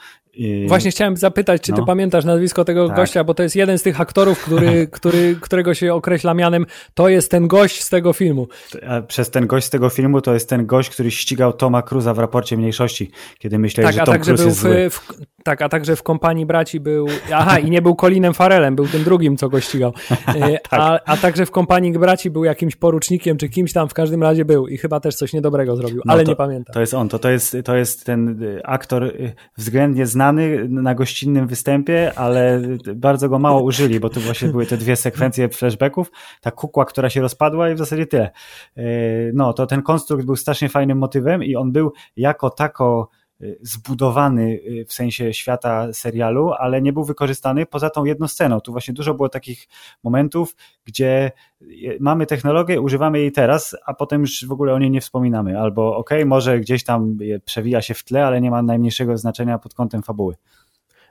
[0.68, 1.86] Właśnie chciałem zapytać, czy ty no.
[1.86, 2.96] pamiętasz nazwisko tego tak.
[2.96, 7.10] gościa, bo to jest jeden z tych aktorów, który, który, którego się określa mianem, to
[7.10, 8.48] jest ten gość z tego filmu.
[9.08, 12.20] Przez ten gość z tego filmu to jest ten gość, który ścigał Toma Cruza w
[12.20, 16.04] raporcie mniejszości, kiedy myślałeś, tak, że Tom Cruise jest w, w, tak, a także w
[16.04, 19.94] kompanii braci był, aha, i nie był Colinem Farelem, był tym drugim, co go ścigał.
[20.28, 20.80] E, tak.
[20.80, 24.46] a, a także w kompanii braci był jakimś porucznikiem, czy kimś tam w każdym razie
[24.46, 26.74] był i chyba też coś niedobrego zrobił, no ale to, nie pamiętam.
[26.74, 30.27] To jest on, to, to, jest, to jest ten y, aktor y, względnie znany
[30.70, 32.62] na gościnnym występie, ale
[32.96, 36.12] bardzo go mało użyli, bo tu właśnie były te dwie sekwencje flashbacków,
[36.42, 38.32] ta kukła, która się rozpadła i w zasadzie tyle.
[38.78, 38.84] E,
[39.34, 43.10] no, to ten konstrukt był strasznie fajnym motywem i on był jako tako
[43.62, 48.62] zbudowany y, w sensie świata serialu, ale nie był wykorzystany poza tą jedną sceną.
[48.62, 49.68] Tu właśnie dużo było takich
[50.04, 54.92] momentów, gdzie y, mamy technologię, używamy jej teraz, a potem już w ogóle o niej
[54.92, 55.60] nie wspominamy.
[55.60, 59.74] Albo ok, może gdzieś tam przewija się w tle, ale nie ma najmniejszego znaczenia pod
[59.74, 60.36] kątem fabuły.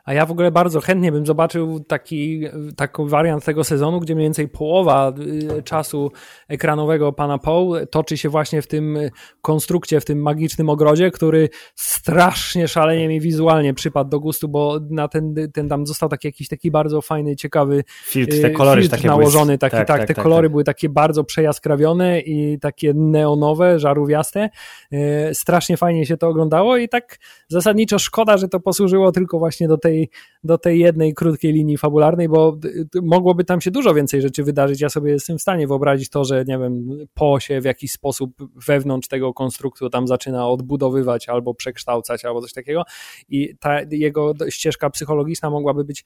[0.06, 2.40] A ja w ogóle bardzo chętnie bym zobaczył taki,
[2.76, 5.12] taki wariant tego sezonu, gdzie mniej więcej połowa
[5.58, 6.12] y, czasu
[6.48, 8.98] ekranowego pana Poe toczy się właśnie w tym
[9.42, 15.08] konstrukcie, w tym magicznym ogrodzie, który strasznie szalenie mi wizualnie przypadł do gustu, bo na
[15.08, 19.08] ten, ten tam został taki jakiś taki bardzo fajny, ciekawy filtr, te kolory filtr takie
[19.08, 20.50] nałożony, taki, tak, tak, tak, te tak, kolory tak.
[20.50, 24.50] były takie bardzo przejaskrawione i takie neonowe, żarówiaste.
[24.92, 29.68] Y, strasznie fajnie się to oglądało i tak zasadniczo szkoda, że to posłużyło tylko właśnie
[29.68, 30.08] do tej tej,
[30.44, 32.58] do tej jednej krótkiej linii fabularnej, bo
[33.02, 34.80] mogłoby tam się dużo więcej rzeczy wydarzyć.
[34.80, 38.36] Ja sobie jestem w stanie wyobrazić to, że nie wiem, Po się w jakiś sposób
[38.66, 42.82] wewnątrz tego konstruktu tam zaczyna odbudowywać albo przekształcać, albo coś takiego
[43.28, 46.04] i ta jego ścieżka psychologiczna mogłaby być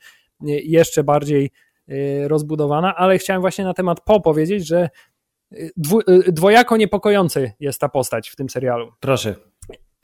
[0.65, 1.51] jeszcze bardziej
[1.89, 4.89] y, rozbudowana, ale chciałem właśnie na temat Po powiedzieć, że
[5.53, 5.73] y,
[6.09, 8.93] y, dwojako niepokojący jest ta postać w tym serialu.
[9.01, 9.50] Proszę.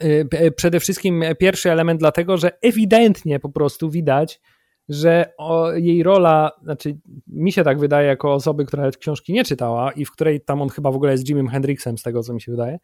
[0.03, 4.41] Y, przede wszystkim pierwszy element dlatego, że ewidentnie po prostu widać,
[4.89, 5.33] że
[5.75, 10.11] jej rola, znaczy mi się tak wydaje jako osoby, która książki nie czytała i w
[10.11, 12.79] której tam on chyba w ogóle jest Jimem Hendrixem z tego, co mi się wydaje,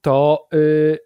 [0.00, 0.98] to y,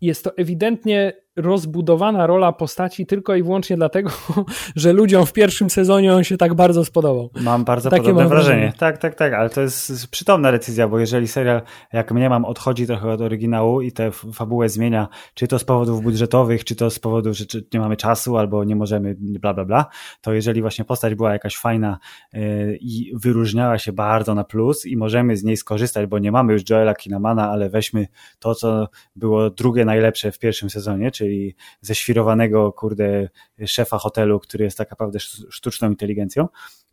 [0.00, 4.10] jest to ewidentnie rozbudowana rola postaci tylko i wyłącznie dlatego,
[4.76, 7.30] że ludziom w pierwszym sezonie on się tak bardzo spodobał.
[7.40, 8.56] Mam bardzo Takie podobne mam wrażenie.
[8.56, 8.78] wrażenie.
[8.78, 12.86] Tak, tak, tak, ale to jest przytomna decyzja, bo jeżeli serial, jak mnie mam, odchodzi
[12.86, 16.98] trochę od oryginału i tę fabułę zmienia, czy to z powodów budżetowych, czy to z
[16.98, 19.86] powodu, że nie mamy czasu albo nie możemy, bla, bla, bla,
[20.20, 21.98] to jeżeli właśnie postać była jakaś fajna
[22.32, 26.52] yy, i wyróżniała się bardzo na plus i możemy z niej skorzystać, bo nie mamy
[26.52, 28.06] już Joela Kinamana, ale weźmy
[28.38, 33.28] to, co było drugie najlepsze w pierwszym sezonie, czy czyli ześwirowanego, kurde,
[33.66, 36.48] szefa hotelu, który jest tak naprawdę sztuczną inteligencją,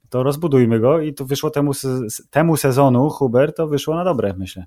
[0.09, 1.71] to rozbudujmy go i to wyszło temu,
[2.29, 4.65] temu sezonu, Huber, to wyszło na dobre, myślę.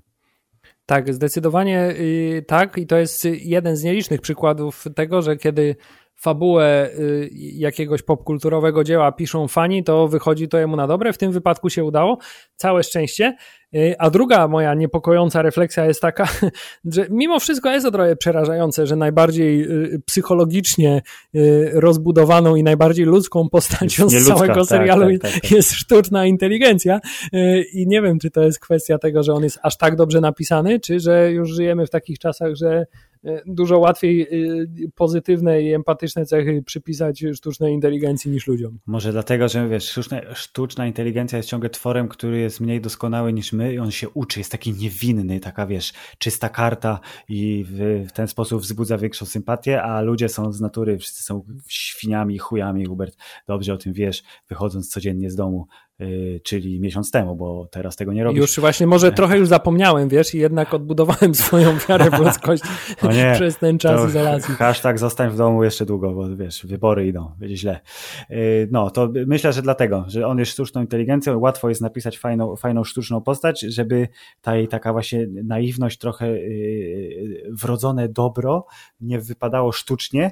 [0.85, 5.75] Tak, zdecydowanie y, tak i to jest jeden z nielicznych przykładów tego, że kiedy
[6.15, 11.13] fabułę y, jakiegoś popkulturowego dzieła piszą fani, to wychodzi to jemu na dobre.
[11.13, 12.17] W tym wypadku się udało.
[12.55, 13.35] Całe szczęście.
[13.75, 16.27] Y, a druga moja niepokojąca refleksja jest taka,
[16.93, 21.01] że mimo wszystko jest to trochę przerażające, że najbardziej y, psychologicznie
[21.73, 26.99] rozbudowaną i najbardziej ludzką postacią z całego tak, serialu tak, tak, tak, jest sztuczna inteligencja.
[27.73, 30.79] I nie wiem, czy to jest kwestia tego, że on jest aż tak dobrze napisany,
[30.79, 32.85] czy że już żyjemy w takich czasach, że
[33.45, 34.27] dużo łatwiej e,
[34.95, 38.79] pozytywne i empatyczne cechy przypisać sztucznej inteligencji niż ludziom.
[38.85, 43.53] Może dlatego, że wiesz, sztuczna, sztuczna inteligencja jest ciągle tworem, który jest mniej doskonały niż
[43.53, 48.11] my i on się uczy, jest taki niewinny, taka wiesz, czysta karta i w, w
[48.11, 53.17] ten sposób wzbudza większą sympatię, a ludzie są z natury, wszyscy są świniami, chujami, Hubert,
[53.47, 55.67] dobrze o tym wiesz, wychodząc codziennie z domu,
[56.43, 58.39] czyli miesiąc temu, bo teraz tego nie robisz.
[58.39, 62.63] Już właśnie może trochę już zapomniałem, wiesz, i jednak odbudowałem swoją wiarę w ludzkość
[63.03, 64.55] nie, przez ten czas izolacji.
[64.55, 67.79] Hashtag zostań w domu jeszcze długo, bo wiesz, wybory idą, będzie źle.
[68.31, 72.55] Y, no, to myślę, że dlatego, że on jest sztuczną inteligencją, łatwo jest napisać fajną,
[72.55, 74.07] fajną sztuczną postać, żeby
[74.41, 78.65] ta jej taka właśnie naiwność, trochę y, wrodzone dobro
[79.01, 80.31] nie wypadało sztucznie,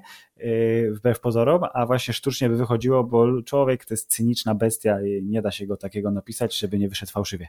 [0.91, 5.41] wbrew pozorom, a właśnie sztucznie by wychodziło, bo człowiek to jest cyniczna bestia i nie
[5.41, 7.47] da się go takiego napisać, żeby nie wyszedł fałszywie.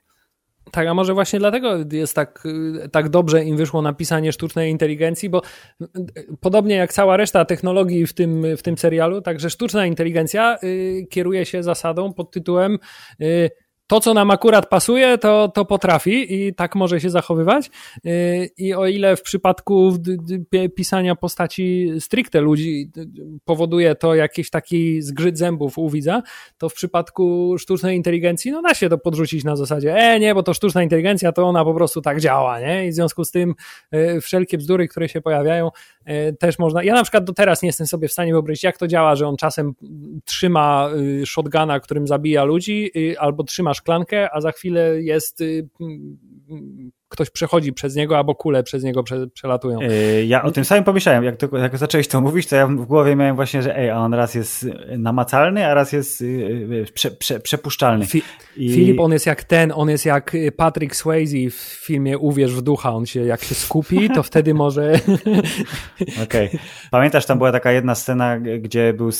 [0.70, 2.44] Tak, a może właśnie dlatego jest tak,
[2.92, 5.42] tak dobrze im wyszło napisanie sztucznej inteligencji, bo
[6.40, 11.46] podobnie jak cała reszta technologii w tym, w tym serialu, także sztuczna inteligencja y, kieruje
[11.46, 12.78] się zasadą pod tytułem
[13.20, 13.50] y,
[13.92, 17.70] to, co nam akurat pasuje, to, to potrafi i tak może się zachowywać.
[18.06, 19.96] Y, I o ile w przypadku
[20.76, 22.90] pisania postaci stricte ludzi
[23.44, 26.22] powoduje to jakiś taki zgrzyt zębów u widza,
[26.58, 30.42] to w przypadku sztucznej inteligencji, no da się to podrzucić na zasadzie, e nie, bo
[30.42, 32.86] to sztuczna inteligencja, to ona po prostu tak działa, nie?
[32.86, 33.54] I w związku z tym
[33.94, 35.70] y, wszelkie bzdury, które się pojawiają,
[36.08, 36.82] y, też można.
[36.82, 39.28] Ja na przykład do teraz nie jestem sobie w stanie wyobrazić, jak to działa, że
[39.28, 39.74] on czasem
[40.24, 40.88] trzyma
[41.24, 45.68] shotguna, którym zabija ludzi, albo trzyma szklankę, a za chwilę jest y,
[47.12, 49.80] ktoś przechodzi przez niego, albo kule przez niego prze, przelatują.
[49.80, 52.86] Yy, ja o tym samym pomyślałem, jak, to, jak zacząłeś to mówić, to ja w
[52.86, 54.66] głowie miałem właśnie, że ej, a on raz jest
[54.98, 58.06] namacalny, a raz jest yy, prze, prze, przepuszczalny.
[58.06, 58.22] Fi
[58.56, 58.74] I...
[58.74, 62.92] Filip, on jest jak ten, on jest jak Patrick Swayze w filmie Uwierz w ducha,
[62.92, 64.92] on się jak się skupi, to wtedy może...
[66.22, 66.46] Okej.
[66.48, 66.60] Okay.
[66.90, 69.10] Pamiętasz, tam była taka jedna scena, gdzie był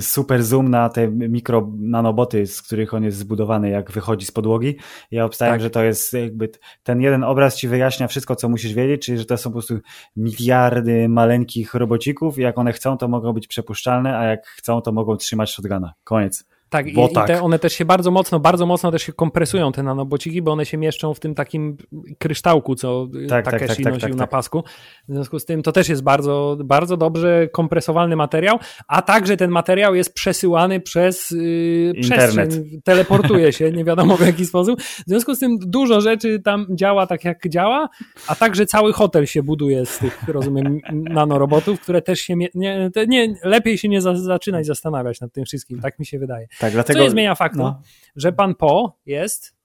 [0.00, 4.76] super zoom na te mikro nanoboty, z których on jest zbudowany, jak wychodzi z podłogi.
[5.10, 5.60] Ja obstałem, tak.
[5.60, 6.48] że to jest jakby
[6.82, 9.78] ten jeden obraz ci wyjaśnia wszystko, co musisz wiedzieć, czyli że to są po prostu
[10.16, 15.16] miliardy maleńkich robocików jak one chcą, to mogą być przepuszczalne, a jak chcą, to mogą
[15.16, 15.94] trzymać shotguna.
[16.04, 16.55] Koniec.
[16.68, 17.24] Tak, i, tak.
[17.24, 20.52] i te, one też się bardzo mocno, bardzo mocno też się kompresują te nanobociki, bo
[20.52, 21.76] one się mieszczą w tym takim
[22.18, 24.30] kryształku, co tak, Takeshi tak, tak, nosił tak, na tak.
[24.30, 24.64] pasku.
[25.08, 29.50] W związku z tym to też jest bardzo, bardzo dobrze kompresowalny materiał, a także ten
[29.50, 34.82] materiał jest przesyłany przez yy, przestrzeń, teleportuje się, nie wiadomo w jaki sposób.
[34.82, 37.88] W związku z tym dużo rzeczy tam działa tak jak działa,
[38.28, 42.90] a także cały hotel się buduje z tych, rozumiem, nanorobotów, które też się nie, nie,
[43.08, 46.46] nie lepiej się nie za, zaczynać zastanawiać nad tym wszystkim, tak mi się wydaje.
[46.60, 46.98] Tak, dlatego...
[46.98, 47.82] Co nie zmienia faktu, no.
[48.16, 49.56] że pan Po jest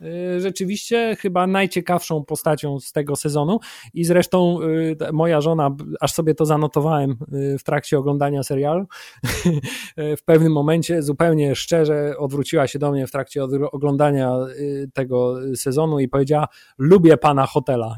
[0.00, 3.60] y, rzeczywiście chyba najciekawszą postacią z tego sezonu
[3.94, 7.16] i zresztą y, moja żona, aż sobie to zanotowałem
[7.54, 8.86] y, w trakcie oglądania serialu,
[10.18, 14.32] w pewnym momencie zupełnie szczerze odwróciła się do mnie w trakcie oglądania
[14.94, 17.96] tego sezonu i powiedziała, lubię pana hotela.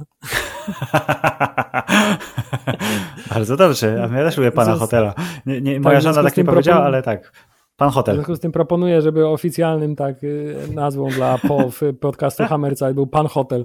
[3.34, 5.14] Bardzo dobrze, a ja też lubię pana hotela.
[5.46, 7.32] Nie, nie, moja tak, żona tak nie powiedziała, ale tak.
[7.76, 8.14] Pan Hotel.
[8.14, 11.38] W związku z tym proponuję, żeby oficjalnym tak y, nazwą dla
[12.00, 13.64] podcastu Hammerzeit był Pan Hotel.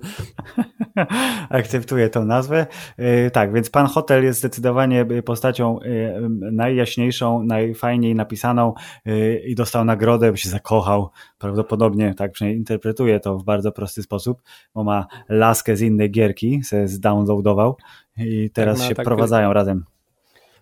[1.50, 2.68] Akceptuję tą nazwę.
[3.00, 6.14] Y, tak, więc Pan Hotel jest zdecydowanie postacią y,
[6.52, 8.74] najjaśniejszą, najfajniej napisaną
[9.46, 11.10] i dostał nagrodę, bo się zakochał.
[11.38, 14.42] Prawdopodobnie, tak przynajmniej interpretuję to w bardzo prosty sposób,
[14.76, 17.78] bo ma laskę z innej gierki, se zdownloadował
[18.18, 19.86] i teraz tak, się tak, prowadzają razem.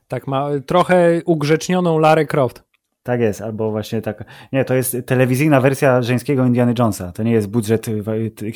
[0.07, 2.68] Tak, ma trochę ugrzecznioną Larę Croft.
[3.09, 4.23] Tak jest, albo właśnie tak.
[4.53, 7.11] Nie, to jest telewizyjna wersja żeńskiego Indiana Jonesa.
[7.11, 7.85] To nie jest budżet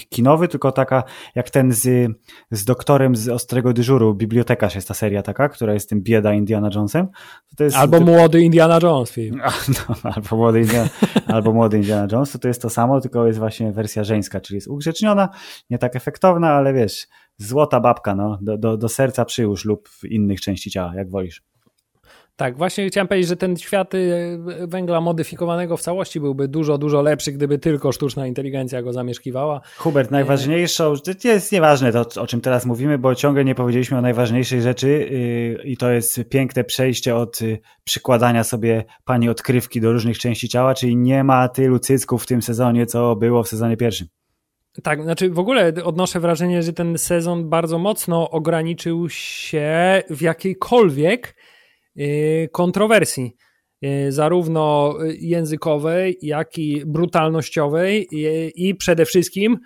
[0.10, 1.04] kinowy, tylko taka
[1.36, 2.12] jak ten z,
[2.52, 6.70] z doktorem z Ostrego Dyżuru, Bibliotekarz jest ta seria taka, która jest tym bieda Indiana
[6.76, 7.08] Jonesem.
[7.58, 9.42] To jest, albo młody Indiana Jones film.
[9.68, 10.90] No, albo, młody Indiana,
[11.28, 14.56] albo młody Indiana Jones, to, to jest to samo, tylko jest właśnie wersja żeńska, czyli
[14.56, 15.30] jest ugrzeczniona,
[15.70, 20.42] nie tak efektowna, ale wiesz, złota babka, no, do, do, do serca przyłóż lub innych
[20.42, 21.53] części ciała, jak wolisz.
[22.36, 27.02] Tak, właśnie chciałem powiedzieć, że ten świat y, węgla modyfikowanego w całości byłby dużo, dużo
[27.02, 29.62] lepszy, gdyby tylko sztuczna inteligencja go zamieszkiwała.
[29.78, 34.02] Hubert, najważniejszą, to jest nieważne to, o czym teraz mówimy, bo ciągle nie powiedzieliśmy o
[34.02, 39.92] najważniejszej rzeczy y, i to jest piękne przejście od y, przykładania sobie pani odkrywki do
[39.92, 43.78] różnych części ciała, czyli nie ma tylu cycków w tym sezonie, co było w sezonie
[43.78, 44.08] pierwszym.
[44.84, 51.36] Tak, znaczy w ogóle odnoszę wrażenie, że ten sezon bardzo mocno ograniczył się w jakiejkolwiek
[51.36, 51.53] Y,
[52.52, 53.36] kontrowersji,
[53.84, 59.60] y, zarówno językowej, jak i brutalnościowej y, i przede wszystkim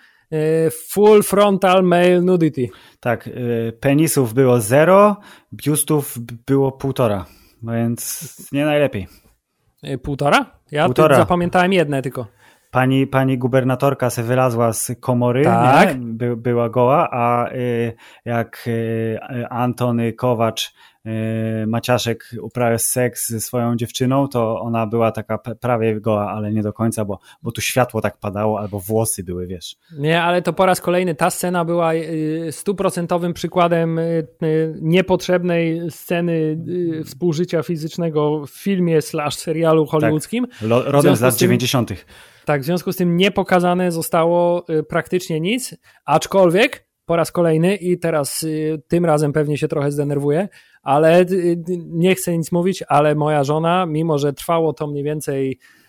[0.90, 2.68] full frontal male nudity.
[3.00, 3.30] Tak,
[3.80, 5.18] penisów było zero,
[5.54, 7.26] biustów było półtora,
[7.62, 9.08] no więc nie najlepiej.
[10.04, 10.60] Półtora?
[10.72, 11.18] Ja półtora.
[11.18, 12.28] zapamiętałem jedne tylko.
[12.72, 15.98] Pani, pani gubernatorka se wylazła z komory, tak.
[16.00, 17.50] By, była goła, a
[18.26, 18.70] jak
[19.50, 20.74] Antony Kowacz
[21.68, 26.74] Maciaszek uprawiał seks ze swoją dziewczyną, to ona była taka prawie goła, ale nie do
[26.74, 29.76] końca, bo, bo tu światło tak padało, albo włosy były, wiesz.
[29.98, 32.02] Nie, ale to po raz kolejny ta scena była e,
[32.52, 34.04] stuprocentowym przykładem e,
[34.82, 36.58] niepotrzebnej sceny
[37.06, 40.48] współżycia fizycznego w filmie slash serialu hollywoodzkim.
[40.48, 41.94] Tak, rodem z lat 90.
[42.46, 48.00] Tak, w związku z tym nie pokazane zostało praktycznie nic, aczkolwiek po raz kolejny i
[48.00, 48.46] teraz
[48.88, 50.48] tym razem pewnie się trochę zdenerwuję,
[50.88, 55.52] ale y, nie chcę nic mówić, ale moja żona, mimo że trwało to mniej więcej
[55.52, 55.87] y, y,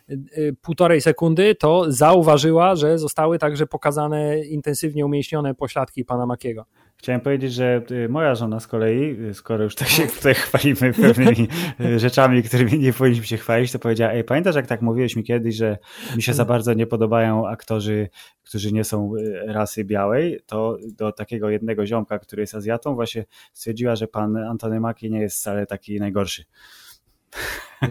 [0.63, 6.67] półtorej sekundy, to zauważyła, że zostały także pokazane intensywnie umieśnione pośladki pana Makiego.
[6.97, 11.49] Chciałem powiedzieć, że moja żona z kolei, skoro już tak się tutaj chwalimy pewnymi
[11.97, 15.57] rzeczami, którymi nie powinniśmy się chwalić, to powiedziała, ej, pamiętasz jak tak mówiłeś mi kiedyś,
[15.57, 15.79] że
[16.17, 18.09] mi się za bardzo nie podobają aktorzy
[18.49, 23.25] którzy nie są y, rasy białej, to do takiego jednego ziomka, który jest Azjatą, właśnie
[23.53, 26.45] stwierdziła, że pan Antony Maki nie jest wcale taki najgorszy.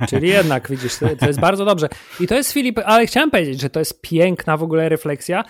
[0.10, 1.88] Czyli jednak, widzisz, to jest bardzo dobrze.
[2.20, 5.44] I to jest Filip, ale chciałem powiedzieć, że to jest piękna w ogóle refleksja,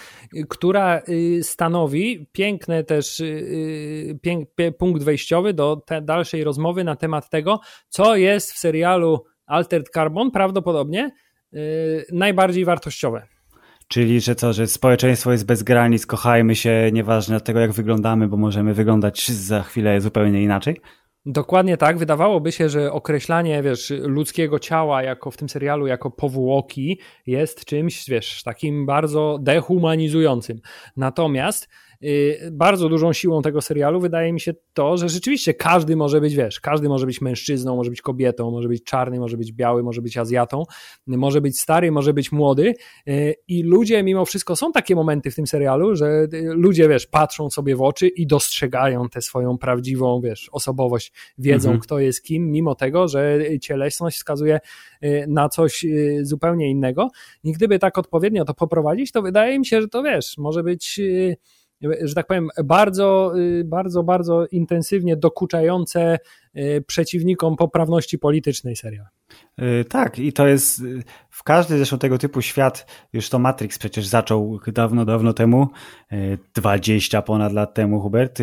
[0.49, 7.59] która y, stanowi piękny też y, pięk, punkt wejściowy do dalszej rozmowy na temat tego,
[7.89, 11.11] co jest w serialu Altered Carbon prawdopodobnie
[12.11, 13.27] najbardziej wartościowe.
[13.87, 18.27] Czyli, że co, że społeczeństwo jest bez granic, kochajmy się, nieważne od tego, jak wyglądamy,
[18.27, 20.81] bo możemy wyglądać za chwilę zupełnie inaczej?
[21.29, 21.97] Dokładnie tak.
[21.97, 28.09] Wydawałoby się, że określanie, wiesz, ludzkiego ciała jako w tym serialu jako powłoki jest czymś,
[28.09, 30.61] wiesz, takim bardzo dehumanizującym.
[30.97, 31.69] Natomiast
[32.51, 36.59] bardzo dużą siłą tego serialu wydaje mi się to, że rzeczywiście każdy może być, wiesz,
[36.59, 40.17] każdy może być mężczyzną, może być kobietą, może być czarny, może być biały, może być
[40.17, 40.63] Azjatą,
[41.07, 42.73] może być stary, może być młody
[43.07, 47.07] y, i ludzie mimo wszystko, są takie momenty w tym serialu, że y, ludzie, wiesz,
[47.07, 51.81] patrzą sobie w oczy i dostrzegają tę swoją prawdziwą, wiesz, osobowość, wiedzą mhm.
[51.81, 54.59] kto jest kim, mimo tego, że cielesność wskazuje
[55.27, 55.85] na coś
[56.21, 57.07] zupełnie innego
[57.43, 60.99] i gdyby tak odpowiednio to poprowadzić, to wydaje mi się, że to, wiesz, może być
[61.81, 66.19] że tak powiem, bardzo, y, bardzo, bardzo intensywnie dokuczające
[66.57, 69.05] y, przeciwnikom poprawności politycznej serial.
[69.61, 70.81] Y, tak, i to jest
[71.29, 75.67] w każdy zresztą tego typu świat, już to Matrix przecież zaczął dawno, dawno temu,
[76.55, 78.39] 20 ponad lat temu, Hubert,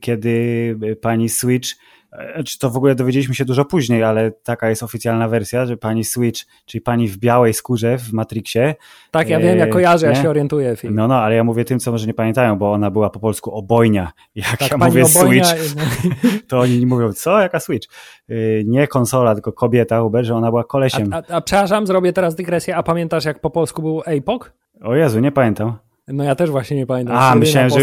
[0.00, 1.97] kiedy pani Switch E,
[2.44, 6.04] czy to w ogóle dowiedzieliśmy się dużo później, ale taka jest oficjalna wersja, że pani
[6.04, 8.74] Switch, czyli pani w białej skórze w Matrixie.
[9.10, 10.16] Tak, ja wiem, ja kojarzę, nie?
[10.16, 10.76] ja się orientuję.
[10.76, 10.94] Film.
[10.94, 13.50] No, no, ale ja mówię tym, co może nie pamiętają, bo ona była po polsku
[13.50, 14.12] obojnia.
[14.34, 15.44] Jak tak, ja mówię obojnia...
[15.44, 15.74] Switch,
[16.48, 17.88] to oni mówią, co, jaka Switch?
[18.30, 21.12] Y, nie konsola, tylko kobieta, Hubert, że ona była kolesiem.
[21.12, 24.50] A, a, a przepraszam, zrobię teraz dygresję, a pamiętasz jak po polsku był APOC?
[24.82, 25.87] O Jezu, nie pamiętam.
[26.12, 27.16] No ja też właśnie nie pamiętam.
[27.16, 27.78] A, myślałem, że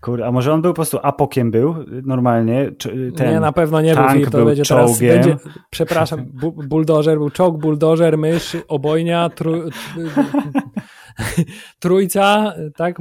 [0.00, 2.70] kur, a może on był po prostu apokiem był normalnie?
[3.16, 5.36] Ten nie, na pewno nie był, Filip, to będzie teraz, będzie,
[5.70, 9.62] przepraszam, bu, buldożer był czołg, buldożer, mysz, obojnia, tru,
[11.80, 12.96] trójca, tak,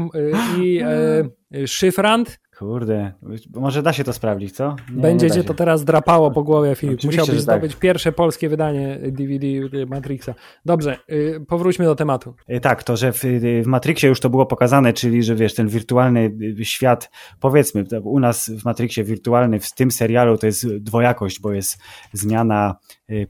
[0.58, 3.12] i e, szyfrant, Kurde,
[3.56, 4.76] może da się to sprawdzić, co?
[4.94, 6.96] Nie, Będziecie to teraz drapało po głowie, Filip.
[7.00, 7.80] Oczywiście, Musiałbyś zdobyć tak.
[7.80, 9.48] pierwsze polskie wydanie DVD
[9.88, 10.34] Matrixa.
[10.66, 12.36] Dobrze, y, powróćmy do tematu.
[12.50, 13.24] Y, tak, to, że w,
[13.64, 18.20] w Matrixie już to było pokazane, czyli, że wiesz, ten wirtualny y, świat, powiedzmy, u
[18.20, 21.78] nas w Matrixie wirtualny, w tym serialu to jest dwojakość, bo jest
[22.14, 22.76] zmiana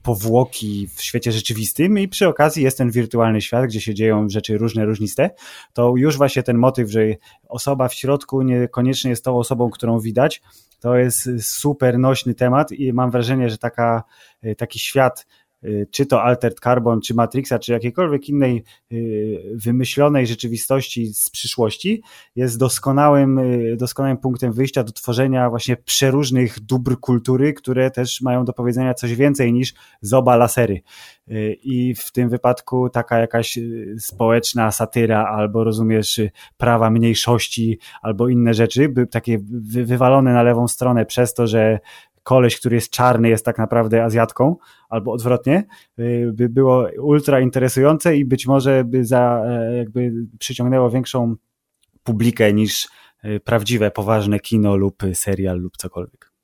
[0.02, 4.58] powłoki w świecie rzeczywistym i przy okazji jest ten wirtualny świat, gdzie się dzieją rzeczy
[4.58, 5.30] różne, różniste,
[5.74, 7.02] to już właśnie ten motyw, że
[7.50, 10.42] osoba w środku niekoniecznie jest tą osobą, którą widać.
[10.80, 14.04] To jest super nośny temat i mam wrażenie, że taka,
[14.42, 15.45] e, taki świat Y,
[15.92, 22.04] czy to Altered Carbon, czy Matrixa, czy jakiejkolwiek innej y, wymyślonej rzeczywistości z przyszłości,
[22.36, 28.46] jest doskonałym, y, doskonałym punktem wyjścia do tworzenia właśnie przeróżnych dóbr kultury, które też mają
[28.46, 30.82] do powiedzenia coś więcej niż zoba lasery.
[31.64, 33.60] I w tym wypadku taka jakaś
[34.00, 36.22] społeczna satyra, albo rozumiesz,
[36.58, 39.38] prawa mniejszości, albo inne rzeczy, by takie
[39.86, 41.80] wywalone na lewą stronę przez to, że
[42.26, 44.56] koleś, który jest czarny, jest tak naprawdę Azjatką,
[44.90, 45.64] albo odwrotnie,
[46.00, 51.36] y, by było ultra interesujące i być może by za, e, jakby przyciągnęło większą
[52.04, 52.88] publikę niż
[53.24, 56.35] e, prawdziwe, poważne kino lub serial lub cokolwiek.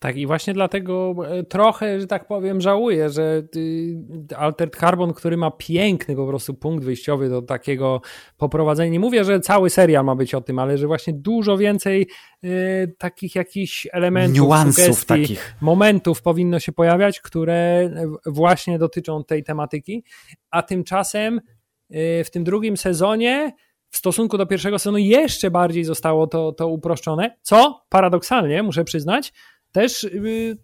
[0.00, 5.36] Tak, i właśnie dlatego e, trochę, że tak powiem, żałuję, że y, Altered Carbon, który
[5.36, 8.00] ma piękny po prostu punkt wyjściowy do takiego
[8.36, 8.90] poprowadzenia.
[8.90, 12.06] Nie mówię, że cały serial ma być o tym, ale że właśnie dużo więcej
[12.44, 17.90] y, takich jakichś elementów, niuansów takich momentów powinno się pojawiać, które
[18.26, 20.04] właśnie dotyczą tej tematyki.
[20.50, 21.40] A tymczasem
[21.90, 23.52] y, w tym drugim sezonie
[23.90, 29.32] w stosunku do pierwszego sezonu jeszcze bardziej zostało to, to uproszczone, co paradoksalnie, muszę przyznać,
[29.72, 30.56] też y,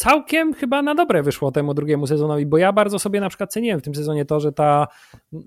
[0.00, 3.80] całkiem chyba na dobre wyszło temu drugiemu sezonowi, bo ja bardzo sobie na przykład ceniłem
[3.80, 4.86] w tym sezonie to, że ta,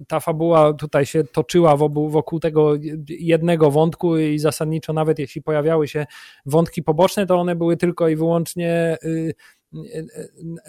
[0.08, 2.74] ta fabuła tutaj się toczyła wokół, wokół tego
[3.08, 6.06] jednego wątku i zasadniczo nawet jeśli pojawiały się
[6.46, 9.34] wątki poboczne, to one były tylko i wyłącznie y,
[9.74, 10.08] y,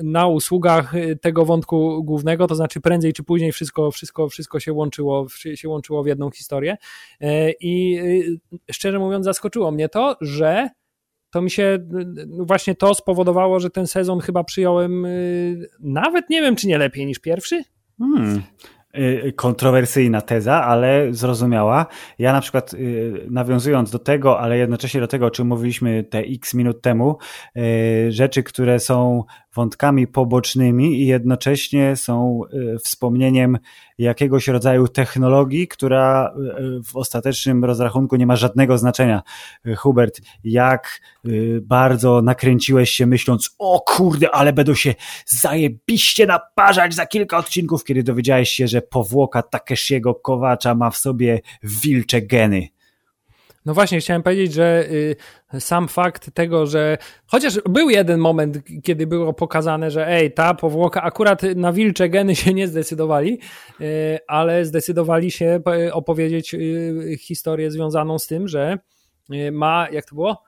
[0.02, 5.26] na usługach tego wątku głównego, to znaczy prędzej czy później wszystko, wszystko, wszystko się, łączyło,
[5.54, 6.76] się łączyło w jedną historię.
[7.60, 8.00] I
[8.72, 10.68] szczerze mówiąc, zaskoczyło mnie to, że
[11.34, 11.78] to mi się
[12.26, 16.78] no właśnie to spowodowało, że ten sezon chyba przyjąłem y, nawet nie wiem, czy nie
[16.78, 17.62] lepiej niż pierwszy.
[17.98, 18.42] Hmm.
[18.98, 21.86] Y, kontrowersyjna teza, ale zrozumiała.
[22.18, 26.18] Ja na przykład y, nawiązując do tego, ale jednocześnie do tego, o czym mówiliśmy te
[26.18, 27.18] x minut temu,
[28.08, 29.24] rzeczy, które są
[29.54, 33.58] wątkami pobocznymi i jednocześnie są e, wspomnieniem
[33.98, 39.22] jakiegoś rodzaju technologii, która e, w ostatecznym rozrachunku nie ma żadnego znaczenia.
[39.66, 41.00] E, Hubert, jak
[41.62, 44.94] bardzo nakręciłeś się myśląc, o kurde, ale będą się
[45.26, 51.40] zajebiście naparzać za kilka odcinków, kiedy dowiedziałeś się, że powłoka Takeshiego Kowacza ma w sobie
[51.62, 52.73] wilcze geny.
[53.64, 54.84] No właśnie, chciałem powiedzieć, że
[55.54, 60.54] y, sam fakt tego, że chociaż był jeden moment, kiedy było pokazane, że ej, ta
[60.54, 63.38] powłoka, akurat na wilcze geny się nie zdecydowali,
[63.80, 66.56] y, ale zdecydowali się y, opowiedzieć
[67.18, 68.78] historię związaną z tym, że
[69.52, 70.42] ma, jak to było?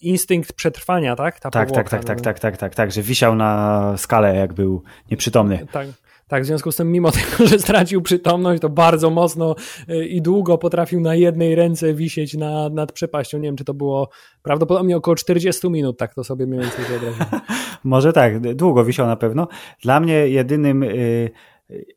[0.00, 1.40] instynkt przetrwania, tak?
[1.40, 2.24] Ta tak, tak powłoka, tak, tak, no.
[2.24, 5.66] tak, tak, tak, tak, tak, że wisiał na skale, jak był nieprzytomny.
[5.72, 5.88] Tak,
[6.34, 9.54] tak, w związku z tym, mimo tego, że stracił przytomność, to bardzo mocno
[9.88, 13.38] y, i długo potrafił na jednej ręce wisieć nad, nad przepaścią.
[13.38, 14.08] Nie wiem, czy to było
[14.42, 17.40] prawdopodobnie około 40 minut, tak to sobie mniej więcej wyobrażam.
[17.84, 19.48] Może tak, długo wisiał na pewno.
[19.82, 20.82] Dla mnie jedynym.
[20.82, 21.30] Yy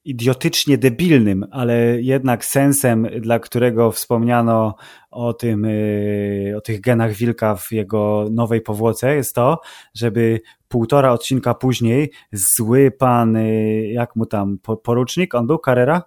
[0.05, 4.75] idiotycznie debilnym, ale jednak sensem, dla którego wspomniano
[5.11, 9.59] o tym, y, o tych genach wilka w jego nowej powłoce jest to,
[9.93, 16.03] żeby półtora odcinka później zły pan, y, jak mu tam, porucznik, on był, Carrera?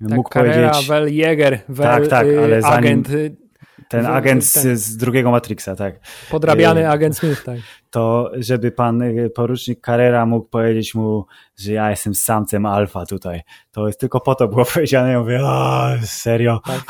[0.00, 0.88] Tak, mógł Carrera, powiedzieć...
[0.88, 2.78] Wel Jäger, Wel, tak, tak, ale zanim...
[2.78, 3.08] agent
[3.88, 6.00] ten agent z, z, drugiego Matrixa, tak.
[6.30, 7.58] Podrabiany y, agent Smith, tak.
[7.90, 9.02] To, żeby pan
[9.34, 11.26] porucznik Carrera mógł powiedzieć mu,
[11.56, 13.40] że ja jestem samcem alfa tutaj.
[13.72, 15.12] To jest tylko po to było powiedziane.
[15.12, 15.40] Ja mówię,
[16.02, 16.60] serio?
[16.66, 16.82] Tak.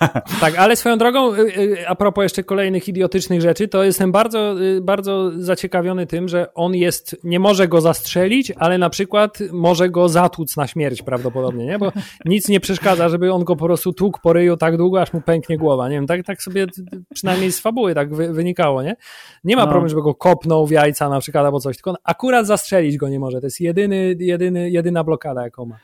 [0.40, 4.54] tak, ale swoją drogą, y, y, a propos jeszcze kolejnych idiotycznych rzeczy, to jestem bardzo,
[4.82, 10.08] bardzo zaciekawiony tym, że on jest, nie może go zastrzelić, ale na przykład może go
[10.08, 11.78] zatłuc na śmierć prawdopodobnie, nie?
[11.78, 11.92] Bo
[12.24, 15.20] nic nie przeszkadza, żeby on go po prostu tłukł po ryju tak długo, aż mu
[15.20, 15.88] pęknie głowa.
[15.88, 16.66] Nie wiem, tak, tak sobie
[17.14, 18.96] przynajmniej z fabuły tak wy, wynikało, nie?
[19.44, 19.68] Nie ma no.
[19.68, 20.14] problemu, żeby go
[20.44, 23.40] kopnął w jajca na przykład albo coś, tylko akurat zastrzelić go nie może.
[23.40, 25.78] To jest jedyny jedyny, jedyna blokada, jaką ma.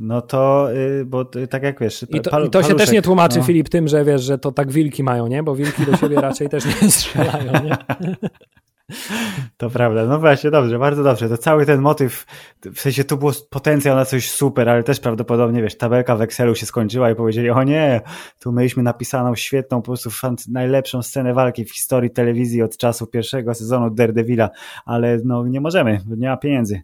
[0.00, 2.06] No to, y, bo tak jak wiesz.
[2.10, 3.44] I to, pal, i to się też nie tłumaczy, no.
[3.44, 5.42] Filip, tym, że wiesz, że to tak wilki mają, nie?
[5.42, 7.76] Bo wilki do siebie raczej też nie strzelają, nie?
[9.56, 11.28] To prawda, no właśnie, dobrze, bardzo dobrze.
[11.28, 12.26] To cały ten motyw,
[12.74, 16.54] w sensie tu był potencjał na coś super, ale też prawdopodobnie, wiesz, tabelka w Excelu
[16.54, 18.00] się skończyła i powiedzieli, o nie,
[18.40, 20.10] tu mieliśmy napisaną świetną, po prostu
[20.48, 24.50] najlepszą scenę walki w historii telewizji od czasu pierwszego sezonu Daredevila,
[24.84, 26.82] ale no nie możemy, nie ma pieniędzy.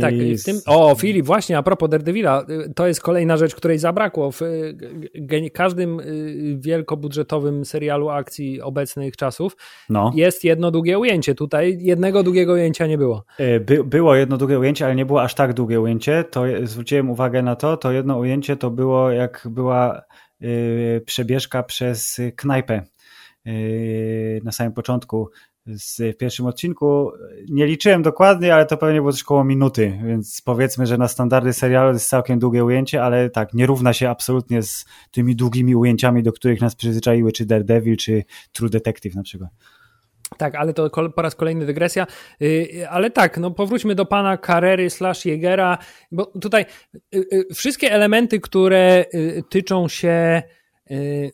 [0.00, 3.78] Tak, w tym, o Filip, właśnie a propos Daredevila, y, to jest kolejna rzecz, której
[3.78, 9.56] zabrakło w y, każdym y, wielkobudżetowym serialu akcji obecnych czasów
[9.90, 10.12] no.
[10.14, 11.34] jest jedno długie ujęcie.
[11.34, 13.24] Tutaj jednego długiego ujęcia nie było.
[13.60, 16.24] By, było jedno długie ujęcie, ale nie było aż tak długie ujęcie.
[16.30, 20.02] To zwróciłem uwagę na to, to jedno ujęcie to było jak była
[20.42, 22.82] y, przebieżka przez knajpę
[24.44, 25.30] na samym początku
[25.76, 27.12] z pierwszym odcinku.
[27.48, 31.52] Nie liczyłem dokładnie, ale to pewnie było coś koło minuty, więc powiedzmy, że na standardy
[31.52, 36.22] serialu jest całkiem długie ujęcie, ale tak, nie równa się absolutnie z tymi długimi ujęciami,
[36.22, 39.50] do których nas przyzwyczaiły, czy Daredevil, czy True Detective na przykład.
[40.38, 42.06] Tak, ale to po raz kolejny dygresja.
[42.42, 45.78] Y, ale tak, no powróćmy do pana Carrery slash Jägera,
[46.12, 49.04] bo tutaj y, y, wszystkie elementy, które
[49.50, 50.58] tyczą się Y,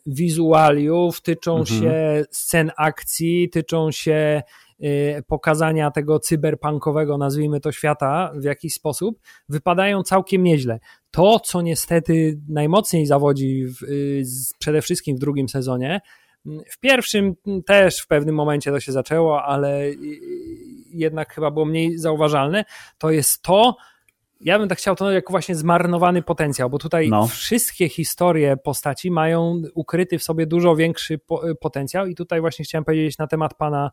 [0.05, 1.81] wizualiów, tyczą mhm.
[1.81, 4.43] się scen akcji, tyczą się
[4.83, 10.79] y, pokazania tego cyberpunkowego, nazwijmy to świata w jakiś sposób, wypadają całkiem nieźle.
[11.11, 14.23] To, co niestety najmocniej zawodzi w, y,
[14.59, 16.01] przede wszystkim w drugim sezonie,
[16.69, 17.35] w pierwszym
[17.65, 19.81] też w pewnym momencie to się zaczęło, ale
[20.89, 22.65] jednak chyba było mniej zauważalne,
[22.97, 23.75] to jest to,
[24.41, 27.27] ja bym tak chciał to jako właśnie zmarnowany potencjał, bo tutaj no.
[27.27, 31.19] wszystkie historie postaci mają ukryty w sobie dużo większy
[31.61, 33.91] potencjał i tutaj właśnie chciałem powiedzieć na temat pana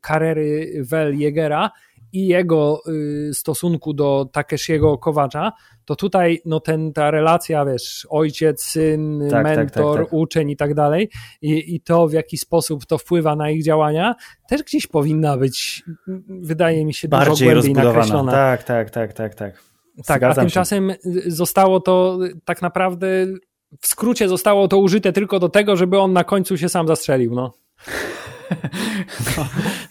[0.00, 1.70] Karery Wel Jägera
[2.12, 2.82] i jego
[3.28, 5.52] y, stosunku do Takeshiego Kowacza,
[5.84, 10.50] to tutaj no ten, ta relacja, wiesz, ojciec, syn, tak, tak mentor, tak, tak, uczeń
[10.50, 11.10] i tak dalej
[11.42, 14.14] i, i to w jaki sposób to wpływa na ich działania,
[14.48, 15.84] też gdzieś powinna być,
[16.28, 18.32] wydaje mi się, Bardziej dużo głębiej nakreślona.
[18.32, 19.75] Tak, tak, tak, tak, tak.
[20.06, 21.30] Tak, a tymczasem się.
[21.30, 23.06] zostało to tak naprawdę,
[23.80, 27.34] w skrócie zostało to użyte tylko do tego, żeby on na końcu się sam zastrzelił,
[27.34, 27.52] no.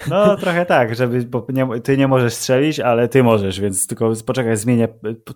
[0.09, 3.87] No, no, trochę tak, żeby, bo nie, ty nie możesz strzelić, ale ty możesz, więc
[3.87, 4.87] tylko poczekaj, zmienię.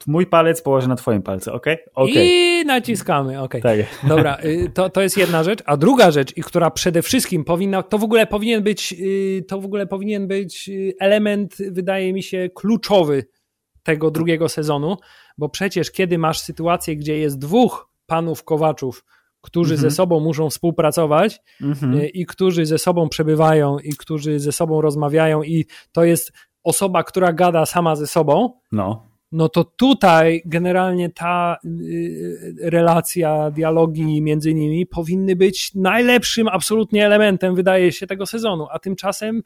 [0.08, 1.66] Mój palec położę na twoim palcu, ok?
[1.96, 2.26] okay.
[2.26, 3.54] I naciskamy, ok.
[3.64, 3.80] Tak.
[4.08, 5.60] Dobra, y, to, to jest jedna rzecz.
[5.66, 9.62] A druga rzecz, i która przede wszystkim powinna, to w ogóle powinien być, y, to
[9.62, 13.24] w ogóle powinien być y, element, wydaje mi się, kluczowy
[13.90, 14.98] tego drugiego sezonu,
[15.38, 19.06] bo przecież kiedy masz sytuację, gdzie jest dwóch panów Kowaczów,
[19.42, 19.90] którzy mhm.
[19.90, 21.94] ze sobą muszą współpracować mhm.
[21.94, 26.32] Y, i którzy ze sobą przebywają i którzy ze sobą rozmawiają i to jest
[26.64, 34.22] osoba, która gada sama ze sobą, no, no to tutaj generalnie ta y, relacja, dialogi
[34.22, 39.42] między nimi powinny być najlepszym absolutnie elementem, wydaje się, tego sezonu, a tymczasem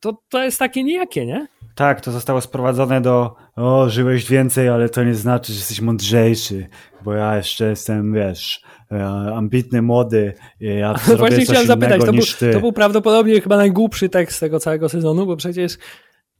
[0.00, 1.46] to, to jest takie nijakie, nie?
[1.80, 6.66] Tak, to zostało sprowadzone do o, żyłeś więcej, ale to nie znaczy, że jesteś mądrzejszy,
[7.04, 8.62] bo ja jeszcze jestem, wiesz,
[8.92, 9.04] e,
[9.34, 14.60] ambitny, młody, ja Właśnie chciałem zapytać, to był, to był prawdopodobnie chyba najgłupszy tekst tego
[14.60, 15.78] całego sezonu, bo przecież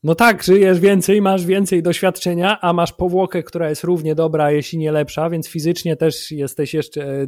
[0.02, 4.78] no tak, żyjesz więcej, masz więcej doświadczenia, a masz powłokę, która jest równie dobra, jeśli
[4.78, 7.26] nie lepsza, więc fizycznie też jesteś jeszcze e,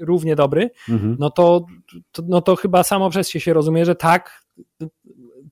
[0.00, 1.16] równie dobry, mhm.
[1.20, 1.66] no, to,
[2.12, 4.42] to, no to chyba samo przez się się rozumie, że tak,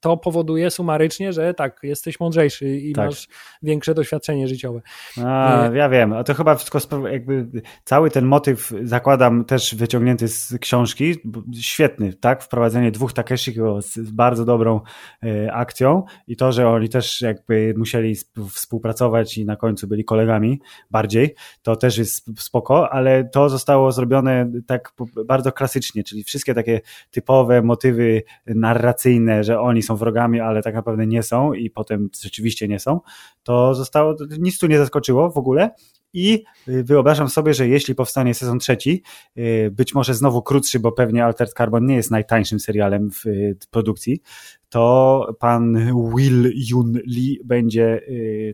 [0.05, 3.07] to powoduje sumarycznie, że tak, jesteś mądrzejszy i tak.
[3.07, 3.29] masz
[3.63, 4.81] większe doświadczenie życiowe.
[5.25, 10.59] A, ja wiem, a to chyba wszystko jakby cały ten motyw zakładam też wyciągnięty z
[10.61, 11.15] książki,
[11.61, 14.81] świetny, tak, wprowadzenie dwóch Takeshi z bardzo dobrą
[15.23, 16.03] e, akcją.
[16.27, 18.17] I to, że oni też jakby musieli
[18.51, 24.51] współpracować i na końcu byli kolegami bardziej, to też jest spoko, ale to zostało zrobione
[24.67, 24.93] tak
[25.27, 26.81] bardzo klasycznie, czyli wszystkie takie
[27.11, 32.69] typowe motywy narracyjne, że oni są wrogami, ale tak naprawdę nie są i potem rzeczywiście
[32.69, 33.01] nie są,
[33.43, 35.71] to zostało, nic tu nie zaskoczyło w ogóle
[36.15, 39.03] i y, wyobrażam sobie, że jeśli powstanie sezon trzeci,
[39.39, 43.57] y, być może znowu krótszy, bo pewnie Altered Carbon nie jest najtańszym serialem w y,
[43.71, 44.23] produkcji,
[44.69, 48.01] to pan Will Yun Lee będzie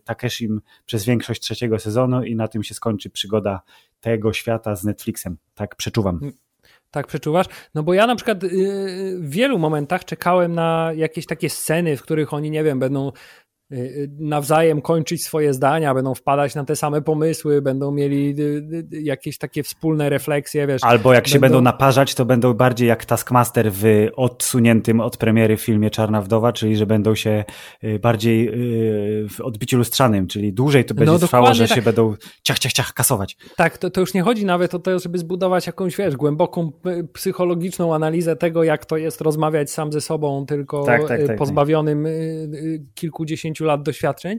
[0.05, 3.63] Takeshim przez większość trzeciego sezonu i na tym się skończy przygoda
[4.01, 5.37] tego świata z Netflixem.
[5.55, 6.21] Tak przeczuwam.
[6.91, 7.47] Tak przeczuwasz?
[7.75, 8.45] No bo ja na przykład
[9.17, 13.11] w wielu momentach czekałem na jakieś takie sceny, w których oni, nie wiem, będą y,
[13.11, 13.13] y,
[14.19, 18.35] nawzajem kończyć swoje zdania, będą wpadać na te same pomysły, będą mieli
[18.91, 20.85] jakieś takie wspólne refleksje, wiesz.
[20.85, 21.33] Albo jak będą...
[21.33, 26.53] się będą naparzać, to będą bardziej jak Taskmaster w odsuniętym od premiery filmie Czarna Wdowa,
[26.53, 27.45] czyli że będą się
[28.03, 28.51] bardziej
[29.29, 31.77] w odbiciu lustrzanym, czyli dłużej to będzie no, trwało, że tak.
[31.77, 33.37] się będą ciach, ciach, ciach kasować.
[33.57, 36.73] Tak, to, to już nie chodzi nawet o to, żeby zbudować jakąś, wiesz, głęboką
[37.13, 42.07] psychologiczną analizę tego, jak to jest rozmawiać sam ze sobą, tylko tak, tak, tak pozbawionym
[42.95, 44.39] kilkudziesięciu lat doświadczeń,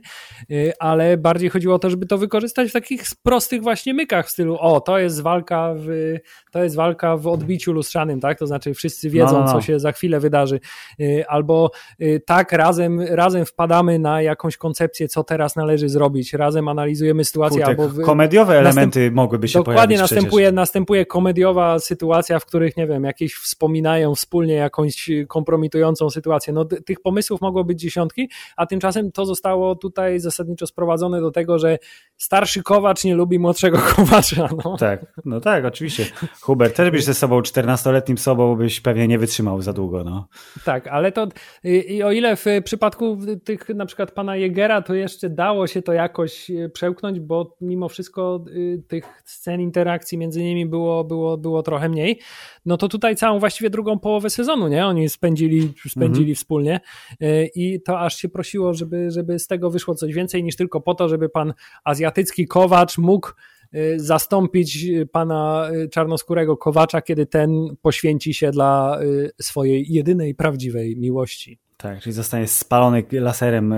[0.52, 4.30] y, ale bardziej chodziło o to, żeby to wykorzystać w takich prostych właśnie mykach w
[4.30, 6.18] stylu o, to jest walka w,
[6.52, 8.40] to jest walka w odbiciu lustrzanym, tak?
[8.40, 9.52] To znaczy wszyscy wiedzą, no, no, no.
[9.52, 10.60] co się za chwilę wydarzy.
[11.00, 16.34] Y, albo y, tak, razem, razem wpadamy na jakąś koncepcję, co teraz należy zrobić.
[16.34, 17.66] Razem analizujemy sytuację.
[17.66, 19.98] albo w, komediowe elementy następ, mogłyby się dokładnie pojawić.
[19.98, 26.54] Dokładnie następuje, następuje komediowa sytuacja, w których, nie wiem, jakieś wspominają wspólnie jakąś kompromitującą sytuację.
[26.54, 31.60] No, tych pomysłów mogło być dziesiątki, a tymczasem to zostało tutaj zasadniczo sprowadzone do tego,
[31.60, 31.78] że
[32.18, 34.50] starszy kowacz nie lubi młodszego kowacza.
[34.66, 34.78] No.
[34.78, 36.06] Tak, no tak, oczywiście.
[36.42, 40.04] Hubert, też byś ze sobą 14-letnim sobą byś pewnie nie wytrzymał za długo.
[40.04, 40.28] No.
[40.66, 41.28] Tak, ale to
[41.64, 45.94] i o ile w przypadku tych na przykład pana Jegera to jeszcze dało się to
[45.94, 51.64] jakoś e, przełknąć, bo mimo wszystko y, tych scen interakcji między nimi było, było, było
[51.64, 52.20] trochę mniej,
[52.66, 54.86] no to tutaj całą właściwie drugą połowę sezonu, nie?
[54.86, 56.36] Oni spędzili, spędzili mhm.
[56.36, 56.80] wspólnie
[57.22, 60.82] e, i to aż się prosiło, żeby, żeby z tego wyszło coś więcej niż tylko
[60.82, 63.30] po to, żeby pan azjatycki kowacz mógł
[63.74, 69.00] e, zastąpić pana e, czarnoskórego kowacza, kiedy ten poświęci się dla
[69.42, 71.60] swojej jedynej prawdziwej miłości.
[71.82, 73.74] Tak, czyli zostanie spalony laserem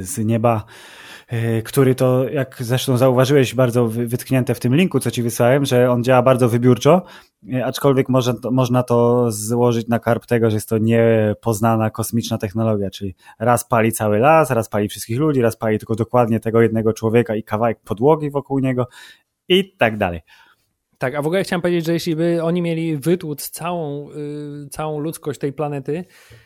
[0.00, 0.64] z nieba
[1.28, 5.90] E, który to, jak zresztą zauważyłeś, bardzo wytknięte w tym linku, co ci wysłałem, że
[5.90, 7.02] on działa bardzo wybiórczo,
[7.64, 13.14] aczkolwiek może, można to złożyć na karp tego, że jest to niepoznana kosmiczna technologia, czyli
[13.38, 17.34] raz pali cały las, raz pali wszystkich ludzi, raz pali tylko dokładnie tego jednego człowieka
[17.36, 18.88] i kawałek podłogi wokół niego
[19.48, 20.20] i tak dalej.
[20.98, 24.98] Tak, a w ogóle chciałem powiedzieć, że jeśli by oni mieli wytłuc całą, yy, całą
[24.98, 26.04] ludzkość tej planety,
[26.34, 26.45] Y,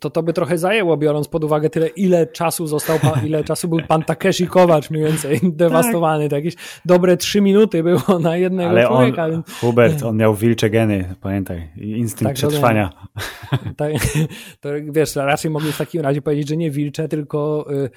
[0.00, 3.68] to to by trochę zajęło, biorąc pod uwagę tyle, ile czasu został, pan, ile czasu
[3.68, 6.28] był pan Takeshi Kowacz mniej więcej dewastowany.
[6.28, 6.44] Tak.
[6.44, 6.54] jakieś
[6.84, 9.24] dobre trzy minuty było na jednego Ale człowieka.
[9.24, 13.08] On, Hubert, on miał wilcze geny, pamiętaj, instynkt tak, przetrwania.
[13.76, 13.92] Tak,
[14.60, 17.90] to wiesz, raczej mogli w takim razie powiedzieć, że nie wilcze, tylko y, E,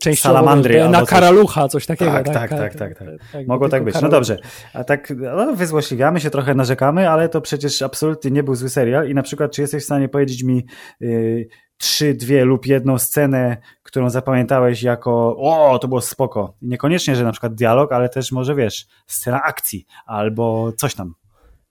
[0.00, 2.10] częściowo Salamandry, na karalucha, coś takiego.
[2.10, 2.50] Tak, tak, tak.
[2.50, 3.08] tak, tak, tak.
[3.32, 4.00] tak Mogło tak być.
[4.00, 4.38] No dobrze.
[4.74, 9.08] A tak no, wyzłośliwiamy się, trochę narzekamy, ale to przecież absolutnie nie był zły serial
[9.08, 10.66] i na przykład czy jesteś w stanie powiedzieć mi
[11.00, 16.54] yy, trzy, dwie lub jedną scenę, którą zapamiętałeś jako o, to było spoko.
[16.62, 21.14] Niekoniecznie, że na przykład dialog, ale też może wiesz, scena akcji albo coś tam.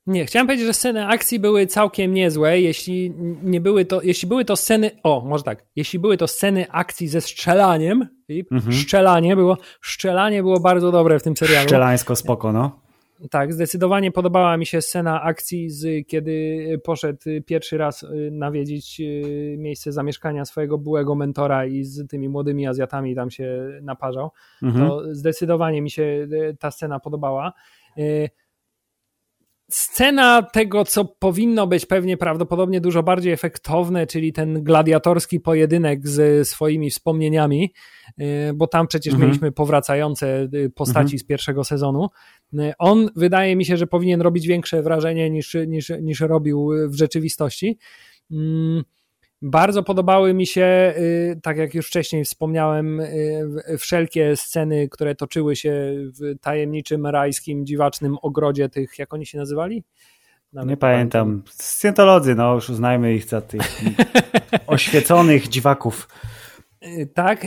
[0.08, 4.46] Nie, chciałem powiedzieć, że sceny akcji były całkiem niezłe, jeśli nie były to, jeśli były
[4.46, 8.08] to sceny, o, może tak, jeśli były to sceny akcji ze strzelaniem,
[8.52, 8.74] mhm.
[8.74, 11.68] strzelanie było, strzelanie było bardzo dobre w tym serialu.
[11.68, 12.80] Szczelańsko spoko, no.
[13.30, 19.56] Tak, zdecydowanie podobała mi się scena akcji, z, kiedy poszedł pierwszy raz y, nawiedzić y,
[19.58, 24.32] miejsce zamieszkania swojego byłego mentora i z tymi młodymi Azjatami tam się naparzał.
[24.64, 24.88] Mhm.
[24.88, 27.54] To zdecydowanie mi się y, ta scena podobała
[29.72, 36.48] scena tego, co powinno być pewnie prawdopodobnie dużo bardziej efektowne, czyli ten gladiatorski pojedynek z
[36.48, 37.74] swoimi wspomnieniami,
[38.22, 38.24] y,
[38.56, 39.30] bo tam przecież mhm.
[39.30, 41.20] mieliśmy powracające y, postaci mhm.
[41.20, 42.10] z pierwszego sezonu.
[42.54, 46.96] Y, on wydaje mi się, że powinien robić większe wrażenie niż, niż, niż robił w
[46.96, 47.78] rzeczywistości.
[49.42, 55.56] Bardzo podobały mi się, y, tak jak już wcześniej wspomniałem, y, wszelkie sceny, które toczyły
[55.56, 59.84] się w tajemniczym rajskim, dziwacznym ogrodzie tych, jak oni się nazywali?
[60.54, 61.44] Nawet nie pamiętam.
[61.62, 63.62] Scientolodzy, no już uznajmy ich za tych
[64.68, 66.08] oświeconych dziwaków.
[66.84, 67.46] Y, tak.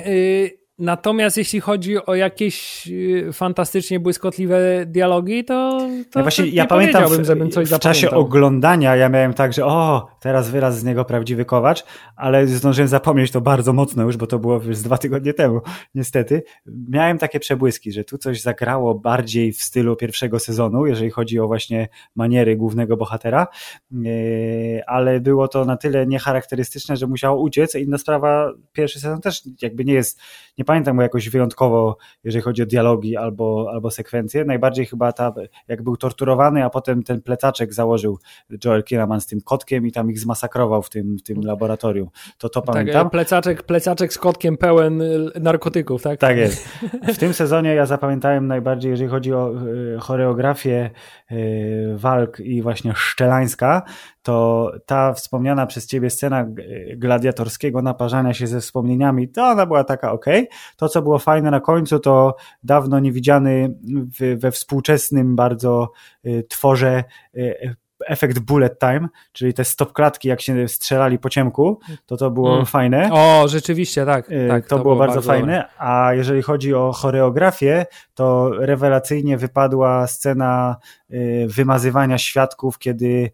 [0.79, 5.79] Natomiast jeśli chodzi o jakieś y, fantastycznie błyskotliwe dialogi, to,
[6.11, 9.67] to, ja właśnie, ja pamiętam w, żebym coś w czasie oglądania ja miałem tak, że
[9.67, 11.85] o, teraz wyraz z niego prawdziwy kowacz,
[12.17, 15.61] ale zdążyłem zapomnieć to bardzo mocno już, bo to było już dwa tygodnie temu,
[15.95, 16.43] niestety.
[16.89, 21.47] Miałem takie przebłyski, że tu coś zagrało bardziej w stylu pierwszego sezonu, jeżeli chodzi o
[21.47, 23.47] właśnie maniery głównego bohatera,
[23.91, 27.75] yy, ale było to na tyle niecharakterystyczne, że musiało uciec.
[27.75, 30.21] Inna sprawa, pierwszy sezon też jakby nie jest,
[30.59, 34.45] nie nie pamiętam go jakoś wyjątkowo, jeżeli chodzi o dialogi albo, albo sekwencje.
[34.45, 35.33] Najbardziej chyba ta,
[35.69, 38.19] jak był torturowany, a potem ten plecaczek założył
[38.65, 42.09] Joel Kinnaman z tym kotkiem i tam ich zmasakrował w tym, w tym laboratorium.
[42.39, 43.11] To to tak, pamiętam.
[43.11, 46.21] Plecaczek, plecaczek z kotkiem pełen y, narkotyków, tak?
[46.21, 46.69] Tak jest.
[47.15, 49.53] W tym sezonie ja zapamiętałem najbardziej, jeżeli chodzi o
[49.97, 50.91] y, choreografię
[51.95, 53.83] walk i właśnie szczelańska,
[54.25, 56.47] to ta wspomniana przez ciebie scena
[56.97, 60.27] gladiatorskiego naparzania się ze wspomnieniami, to ona była taka ok.
[60.77, 63.75] To, co było fajne na końcu, to dawno niewidziany
[64.37, 65.93] we współczesnym bardzo
[66.49, 67.05] tworze
[68.07, 72.55] efekt bullet time, czyli te stop klatki, jak się strzelali po ciemku, to to było
[72.55, 72.67] mm.
[72.67, 73.09] fajne.
[73.13, 74.31] O, rzeczywiście, tak.
[74.49, 75.53] Tak to, to, było, bardzo, bardzo fajne.
[75.53, 75.69] Dobre.
[75.79, 80.77] A jeżeli chodzi o choreografię, to rewelacyjnie wypadła scena
[81.47, 83.31] wymazywania świadków, kiedy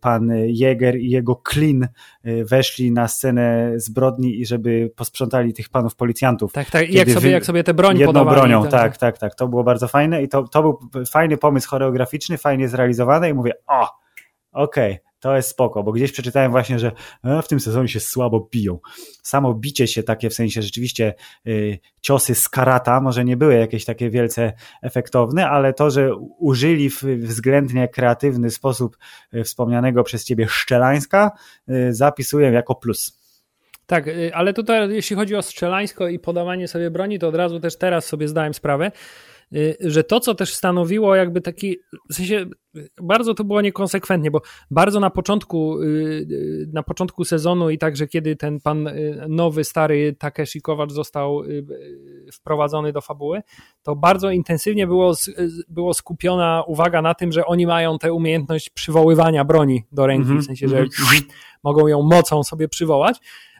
[0.00, 1.88] pan Jäger i jego klin
[2.24, 6.52] weszli na scenę zbrodni i żeby posprzątali tych panów policjantów.
[6.52, 6.90] Tak, tak.
[6.90, 8.36] I jak sobie, jak sobie te broń jedną podawali.
[8.40, 9.34] bronią, tak, tak, tak, tak.
[9.34, 10.78] To było bardzo fajne i to, to był
[11.10, 13.88] fajny pomysł choreograficzny, fajnie zrealizowany i mówię, o,
[14.52, 16.92] okej, okay, to jest spoko, bo gdzieś przeczytałem właśnie, że
[17.24, 18.78] e, w tym sezonie się słabo biją.
[19.22, 21.14] Samo bicie się takie w sensie rzeczywiście
[21.46, 24.52] y, ciosy z karata może nie były jakieś takie wielce
[24.82, 28.96] efektowne, ale to, że użyli w względnie kreatywny sposób
[29.34, 31.30] y, wspomnianego przez ciebie Szczelańska,
[31.68, 33.18] y, zapisuję jako plus.
[33.86, 37.78] Tak, ale tutaj jeśli chodzi o strzelańsko i podawanie sobie broni, to od razu też
[37.78, 38.92] teraz sobie zdałem sprawę,
[39.80, 41.76] że to, co też stanowiło jakby taki,
[42.10, 42.46] w sensie
[43.02, 44.40] bardzo to było niekonsekwentnie, bo
[44.70, 48.90] bardzo na początku, y, y, na początku sezonu i także kiedy ten pan
[49.28, 51.42] nowy, stary Takeshi Kowacz został
[52.32, 53.40] wprowadzony do fabuły,
[53.82, 55.14] to bardzo intensywnie było,
[55.68, 60.38] było skupiona uwaga na tym, że oni mają tę umiejętność przywoływania broni do ręki, mm
[60.38, 60.42] -hmm.
[60.42, 61.22] w sensie, że mm -hmm.
[61.62, 63.18] mogą ją mocą sobie przywołać,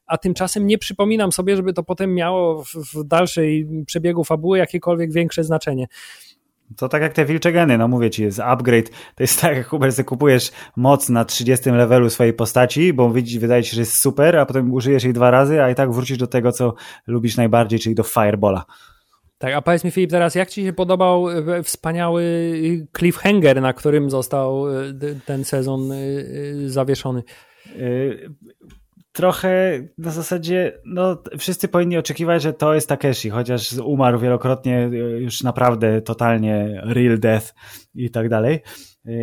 [0.08, 5.12] a tymczasem nie przypominam sobie, żeby to potem miało w, w dalszej przebiegu fabuły jakiekolwiek
[5.12, 5.86] większe znaczenie.
[6.76, 8.90] To tak jak te wilcze geny, no mówię ci, jest upgrade.
[8.90, 13.62] To jest tak, jak Hubert, kupujesz moc na 30 levelu swojej postaci, bo widzi, wydaje
[13.62, 16.18] ci się, że jest super, a potem użyjesz jej dwa razy, a i tak wrócisz
[16.18, 16.74] do tego, co
[17.06, 18.64] lubisz najbardziej, czyli do Firebola.
[19.38, 22.52] Tak, a powiedz mi Filip teraz, jak ci się podobał e, wspaniały
[22.98, 24.92] cliffhanger, na którym został e,
[25.26, 25.96] ten sezon e,
[26.66, 27.22] zawieszony?
[29.18, 35.42] Trochę na zasadzie, no wszyscy powinni oczekiwać, że to jest Takeshi, chociaż umarł wielokrotnie, już
[35.42, 37.54] naprawdę totalnie real death
[37.94, 38.60] i tak dalej.
[39.04, 39.14] Yy,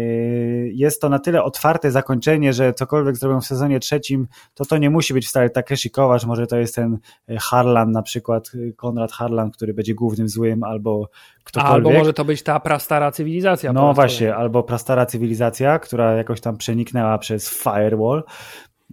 [0.73, 4.89] jest to na tyle otwarte zakończenie, że cokolwiek zrobią w sezonie trzecim, to to nie
[4.89, 6.97] musi być wcale Takeshi Kowasz, może to jest ten
[7.39, 11.09] Harlan na przykład, Konrad Harlan, który będzie głównym złym, albo
[11.43, 11.75] ktokolwiek.
[11.75, 13.73] Albo może to być ta prastara cywilizacja.
[13.73, 18.23] No właśnie, albo prastara cywilizacja, która jakoś tam przeniknęła przez firewall.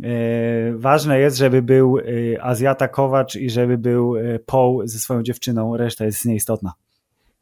[0.02, 2.02] E, ważne jest, żeby był e,
[2.42, 6.72] Azjata Kowacz i żeby był e, Paul ze swoją dziewczyną, reszta jest nieistotna.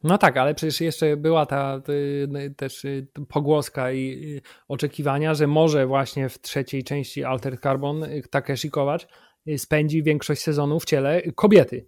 [0.03, 1.81] No tak, ale przecież jeszcze była ta
[2.57, 2.85] też
[3.27, 9.07] pogłoska i oczekiwania, że może właśnie w trzeciej części Alter Carbon Takeshi Kowacz
[9.57, 11.85] spędzi większość sezonu w ciele kobiety.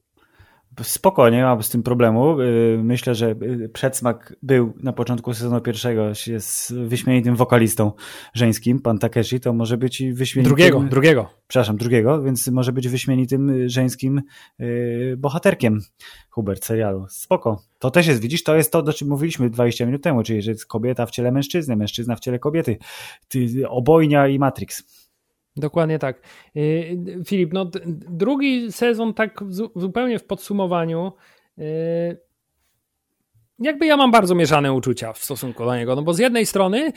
[0.82, 2.42] Spokojnie, nie mam z tym problemu.
[2.42, 7.92] Y, myślę, że y, przedsmak był na początku sezonu pierwszego, jest wyśmienitym wokalistą
[8.34, 10.50] żeńskim, pan Takeshi, to może być i wyśmienitym...
[10.50, 11.30] Drugiego, drugiego.
[11.48, 14.22] Przepraszam, drugiego, więc może być wyśmienitym żeńskim
[14.60, 15.80] y, bohaterkiem
[16.30, 17.06] Hubert serialu.
[17.10, 17.62] Spoko.
[17.80, 20.52] To też jest, widzisz, to jest to, o czym mówiliśmy 20 minut temu, czyli że
[20.52, 22.78] jest kobieta w ciele mężczyzny, mężczyzna w ciele kobiety.
[23.68, 24.84] Obojnia i Matrix.
[25.56, 26.22] Dokładnie tak.
[26.56, 27.72] Y, Filip, no
[28.10, 29.44] drugi sezon tak
[29.76, 31.12] zupełnie w podsumowaniu
[31.58, 31.64] y,
[33.60, 36.92] jakby ja mam bardzo mieszane uczucia w stosunku do niego, no bo z jednej strony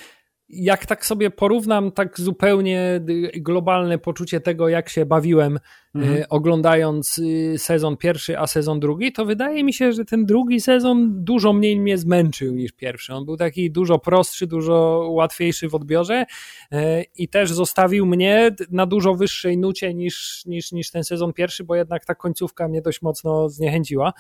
[0.49, 3.01] jak tak sobie porównam tak zupełnie
[3.37, 5.59] globalne poczucie tego, jak się bawiłem
[5.95, 6.17] mhm.
[6.17, 10.61] y, oglądając y, sezon pierwszy, a sezon drugi, to wydaje mi się, że ten drugi
[10.61, 13.15] sezon dużo mniej mnie zmęczył niż pierwszy.
[13.15, 16.27] On był taki dużo prostszy, dużo łatwiejszy w odbiorze
[16.73, 16.77] y,
[17.17, 21.75] i też zostawił mnie na dużo wyższej nucie niż, niż, niż ten sezon pierwszy, bo
[21.75, 24.13] jednak ta końcówka mnie dość mocno zniechęciła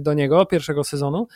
[0.00, 1.26] do niego, pierwszego sezonu.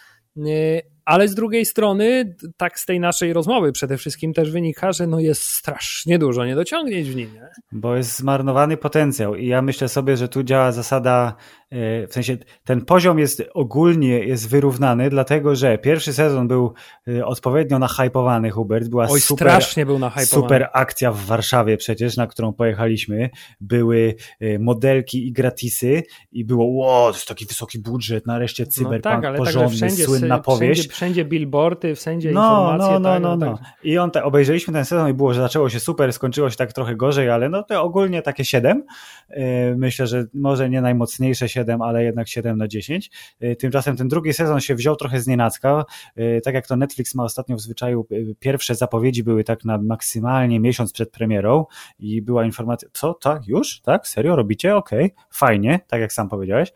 [1.07, 5.21] Ale z drugiej strony, tak z tej naszej rozmowy przede wszystkim też wynika, że no
[5.21, 7.35] jest strasznie dużo niedociągnięć w nim.
[7.35, 7.49] Nie?
[7.73, 11.37] Bo jest zmarnowany potencjał i ja myślę sobie, że tu działa zasada,
[11.71, 16.73] w sensie ten poziom jest ogólnie jest wyrównany, dlatego że pierwszy sezon był
[17.09, 22.27] e, odpowiednio nahypowany, Hubert, była Oj, super, strasznie był super akcja w Warszawie przecież, na
[22.27, 23.31] którą pojechaliśmy.
[23.61, 26.03] Były e, modelki i gratisy
[26.33, 30.05] i było, wow, to jest taki wysoki budżet, nareszcie cyberpunk no tak, ale porządny, wszędzie,
[30.05, 30.89] słynna powieść.
[30.89, 32.93] Wszędzie wszędzie billboardy, wszędzie no, informacje.
[32.93, 33.59] No, no, tak, no, no, no.
[33.59, 33.67] Tak.
[33.85, 36.73] I on te, obejrzeliśmy ten sezon i było, że zaczęło się super, skończyło się tak
[36.73, 38.85] trochę gorzej, ale no to ogólnie takie 7.
[39.31, 39.37] Yy,
[39.77, 43.11] myślę, że może nie najmocniejsze 7, ale jednak 7 na 10.
[43.41, 45.85] Yy, tymczasem ten drugi sezon się wziął trochę z nienacka.
[46.17, 48.07] Yy, tak jak to Netflix ma ostatnio w zwyczaju,
[48.39, 51.65] pierwsze zapowiedzi były tak na maksymalnie miesiąc przed premierą
[51.99, 53.81] i była informacja, co, tak, już?
[53.81, 54.09] Tak?
[54.09, 54.37] Serio?
[54.37, 54.77] Robicie?
[54.77, 55.25] Okej, okay.
[55.31, 56.73] fajnie, tak jak sam powiedziałeś.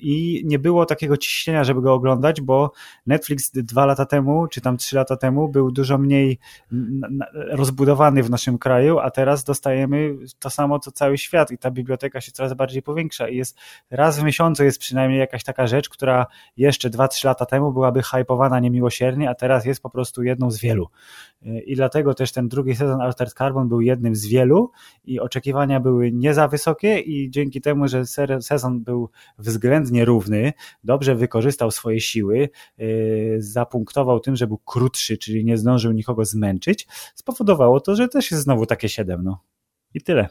[0.00, 2.72] I nie było takiego ciśnienia, żeby go oglądać, bo
[3.06, 6.38] Netflix dwa lata temu, czy tam trzy lata temu był dużo mniej
[7.34, 12.20] rozbudowany w naszym kraju, a teraz dostajemy to samo co cały świat i ta biblioteka
[12.20, 13.58] się coraz bardziej powiększa i jest
[13.90, 16.26] raz w miesiącu jest przynajmniej jakaś taka rzecz, która
[16.56, 20.60] jeszcze dwa, trzy lata temu byłaby hypowana niemiłosiernie, a teraz jest po prostu jedną z
[20.60, 20.88] wielu.
[21.66, 24.70] I dlatego też ten drugi sezon Altered Carbon był jednym z wielu
[25.04, 28.06] i oczekiwania były nie za wysokie i dzięki temu, że
[28.40, 30.52] sezon był względnie równy,
[30.84, 36.86] dobrze wykorzystał swoje siły, yy, zapunktował tym, że był krótszy, czyli nie zdążył nikogo zmęczyć,
[37.14, 39.24] spowodowało to, że też jest znowu takie 7.
[39.24, 39.40] No.
[39.94, 40.28] I tyle.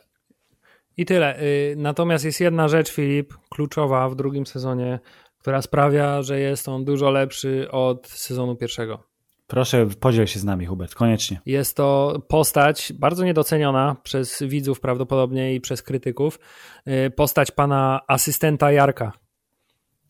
[0.98, 1.42] I tyle.
[1.42, 5.00] Y, natomiast jest jedna rzecz, Filip, kluczowa w drugim sezonie,
[5.38, 9.15] która sprawia, że jest on dużo lepszy od sezonu pierwszego.
[9.48, 11.42] Proszę, podziel się z nami, Hubert, koniecznie.
[11.46, 16.40] Jest to postać bardzo niedoceniona przez widzów prawdopodobnie i przez krytyków.
[16.88, 19.12] Y, postać pana asystenta Jarka.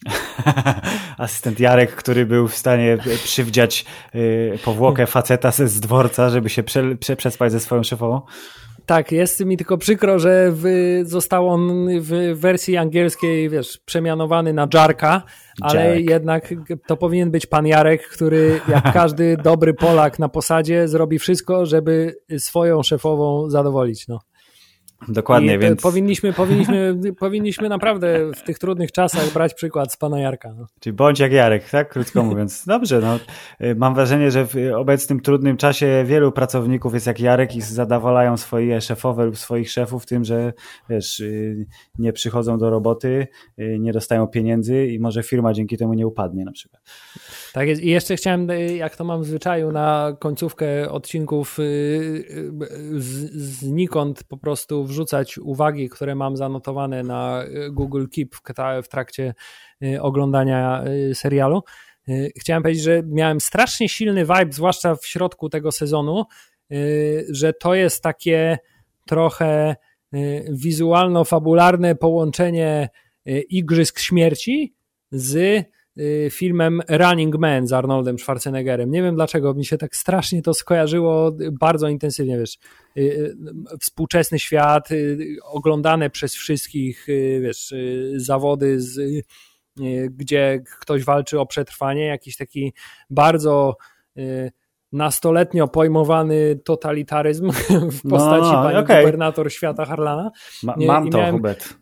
[1.17, 6.95] Asystent Jarek, który był w stanie przywdziać y, powłokę faceta z dworca, żeby się prze,
[6.95, 8.21] prze, przespać ze swoją szefową.
[8.85, 10.63] Tak, jest mi tylko przykro, że w,
[11.03, 15.23] został on w wersji angielskiej, wiesz, przemianowany na Jarka,
[15.61, 16.09] ale Jarek.
[16.09, 16.53] jednak
[16.87, 22.15] to powinien być pan Jarek, który jak każdy dobry Polak na posadzie zrobi wszystko, żeby
[22.37, 24.07] swoją szefową zadowolić.
[24.07, 24.19] No.
[25.07, 25.81] Dokładnie, więc.
[25.81, 30.53] Powinniśmy, powinniśmy, powinniśmy naprawdę w tych trudnych czasach brać przykład z pana Jarka.
[30.57, 30.67] No.
[30.79, 31.89] Czyli bądź jak Jarek, tak?
[31.89, 32.63] Krótko mówiąc.
[32.67, 33.19] Dobrze, no.
[33.67, 38.37] Y, mam wrażenie, że w obecnym trudnym czasie wielu pracowników jest jak Jarek i zadowalają
[38.37, 40.53] swoje szefowe lub swoich szefów tym, że
[40.89, 41.65] wiesz, y,
[41.99, 43.27] nie przychodzą do roboty,
[43.59, 46.81] y, nie dostają pieniędzy i może firma dzięki temu nie upadnie na przykład.
[47.55, 47.81] Tak jest.
[47.81, 51.57] I jeszcze chciałem, jak to mam w zwyczaju, na końcówkę odcinków
[53.31, 58.35] znikąd po prostu wrzucać uwagi, które mam zanotowane na Google Keep
[58.83, 59.33] w trakcie
[59.99, 60.83] oglądania
[61.13, 61.63] serialu.
[62.37, 66.23] Chciałem powiedzieć, że miałem strasznie silny vibe, zwłaszcza w środku tego sezonu,
[67.29, 68.57] że to jest takie
[69.05, 69.75] trochę
[70.49, 72.89] wizualno-fabularne połączenie
[73.49, 74.75] Igrzysk Śmierci
[75.11, 75.74] z Y,
[76.31, 78.91] filmem Running Man z Arnoldem Schwarzeneggerem.
[78.91, 82.57] Nie wiem dlaczego, mi się tak strasznie to skojarzyło bardzo intensywnie, wiesz,
[82.97, 83.35] y, y,
[83.79, 84.89] współczesny świat,
[85.43, 87.07] oglądane przez wszystkich,
[87.41, 87.73] wiesz,
[88.15, 89.25] zawody z
[90.09, 92.73] gdzie ktoś walczy o przetrwanie, jakiś taki
[93.09, 93.77] bardzo
[94.95, 97.51] nastoletnio pojmowany totalitaryzm
[97.97, 98.99] w postaci no, pani okay.
[98.99, 100.31] gubernator świata Harlana.
[100.63, 101.77] Ma, mam to, miałem, Hubert.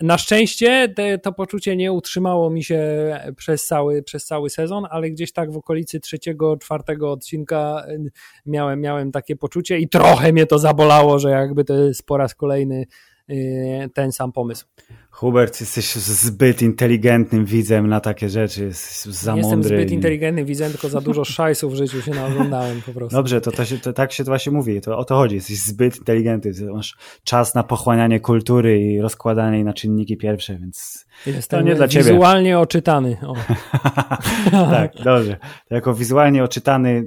[0.00, 2.80] Na szczęście te, to poczucie nie utrzymało mi się
[3.36, 7.84] przez cały, przez cały sezon, ale gdzieś tak w okolicy trzeciego, czwartego odcinka
[8.46, 12.34] miałem, miałem takie poczucie i trochę mnie to zabolało, że jakby to jest po raz
[12.34, 12.86] kolejny
[13.30, 14.66] y, ten sam pomysł.
[15.10, 19.70] Hubert, jesteś zbyt inteligentnym widzem na takie rzeczy, jesteś za Jestem mądry.
[19.70, 23.16] Jestem zbyt inteligentnym widzem, tylko za dużo szajsów w życiu się naoglądałem po prostu.
[23.16, 25.58] Dobrze, to, to, się, to tak się to właśnie mówi, to o to chodzi, jesteś
[25.58, 31.60] zbyt inteligentny, masz czas na pochłanianie kultury i rozkładanie jej na czynniki pierwsze, więc Jestem
[31.60, 32.04] to nie dla ciebie.
[32.04, 33.16] wizualnie oczytany.
[33.26, 33.34] O.
[34.70, 35.36] tak, dobrze.
[35.70, 37.06] Jako wizualnie oczytany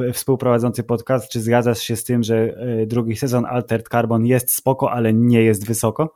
[0.00, 4.54] y, współprowadzący podcast, czy zgadzasz się z tym, że y, drugi sezon Altered Carbon jest
[4.54, 6.14] spoko, ale nie jest wysoko?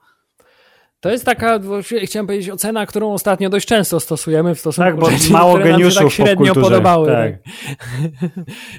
[1.02, 1.58] To jest taka,
[2.04, 5.72] chciałem powiedzieć, ocena, którą ostatnio dość często stosujemy w stosunku tak, bo rzeczy, mało które
[5.72, 7.08] geniuszów nam się tak średnio podobały.
[7.08, 7.32] Tak.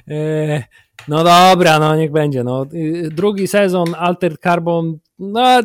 [0.07, 0.63] E,
[1.07, 2.43] no dobra, no niech będzie.
[2.43, 2.65] No.
[3.11, 5.61] Drugi sezon Altered Carbon, no,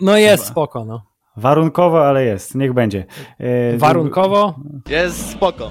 [0.00, 0.84] no jest spoko.
[0.84, 1.02] No.
[1.36, 3.04] Warunkowo, ale jest, niech będzie.
[3.38, 4.54] E, Warunkowo?
[4.88, 5.70] Jest spoko.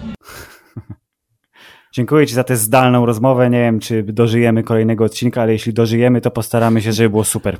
[1.93, 3.49] Dziękuję Ci za tę zdalną rozmowę.
[3.49, 7.57] Nie wiem, czy dożyjemy kolejnego odcinka, ale jeśli dożyjemy, to postaramy się, żeby było super.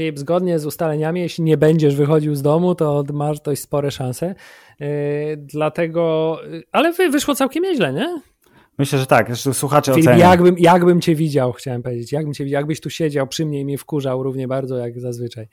[0.00, 4.34] Filip, zgodnie z ustaleniami, jeśli nie będziesz wychodził z domu, to masz dość spore szanse.
[4.80, 4.86] Yy,
[5.36, 6.38] dlatego,
[6.72, 8.20] ale wyszło całkiem nieźle, nie?
[8.78, 9.26] Myślę, że tak.
[9.26, 10.20] Zresztą słuchacze Filip, ocenią.
[10.20, 12.12] Jakbym, jakbym cię widział, chciałem powiedzieć.
[12.12, 15.48] Jakbym cię jakbyś tu siedział przy mnie i mnie wkurzał równie bardzo jak zazwyczaj.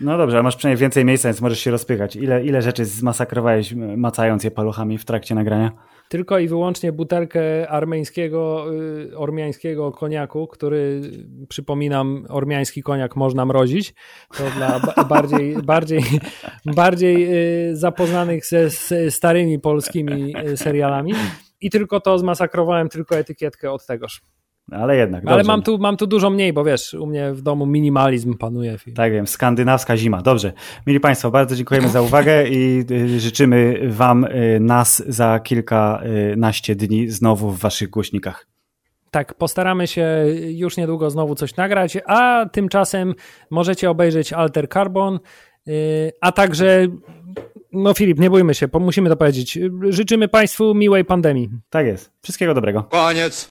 [0.00, 2.16] No dobrze, ale masz przynajmniej więcej miejsca, więc możesz się rozpychać.
[2.16, 5.72] Ile, ile rzeczy zmasakrowałeś, macając je paluchami w trakcie nagrania?
[6.08, 8.66] tylko i wyłącznie butelkę armeńskiego,
[9.12, 11.00] y, ormiańskiego koniaku, który
[11.48, 13.94] przypominam, ormiański koniak można mrozić.
[14.36, 14.80] To dla
[15.14, 16.02] bardziej, bardziej,
[16.66, 17.34] bardziej
[17.70, 18.70] y, zapoznanych ze
[19.10, 21.14] starymi polskimi y, serialami.
[21.60, 24.22] I tylko to zmasakrowałem, tylko etykietkę od tegoż.
[24.70, 25.24] Ale jednak.
[25.26, 28.76] Ale mam tu, mam tu dużo mniej, bo wiesz, u mnie w domu minimalizm panuje.
[28.94, 30.22] Tak wiem, skandynawska zima.
[30.22, 30.52] Dobrze.
[30.86, 37.08] Mili Państwo, bardzo dziękujemy za uwagę i y, życzymy Wam y, nas za kilkanaście dni
[37.08, 38.46] znowu w Waszych głośnikach.
[39.10, 43.14] Tak, postaramy się już niedługo znowu coś nagrać, a tymczasem
[43.50, 45.18] możecie obejrzeć Alter Carbon
[46.20, 46.86] A także,
[47.72, 49.58] no Filip, nie bójmy się, musimy to powiedzieć.
[49.88, 51.50] Życzymy Państwu miłej pandemii.
[51.70, 52.12] Tak jest.
[52.22, 52.82] Wszystkiego dobrego.
[52.82, 53.42] Koniec.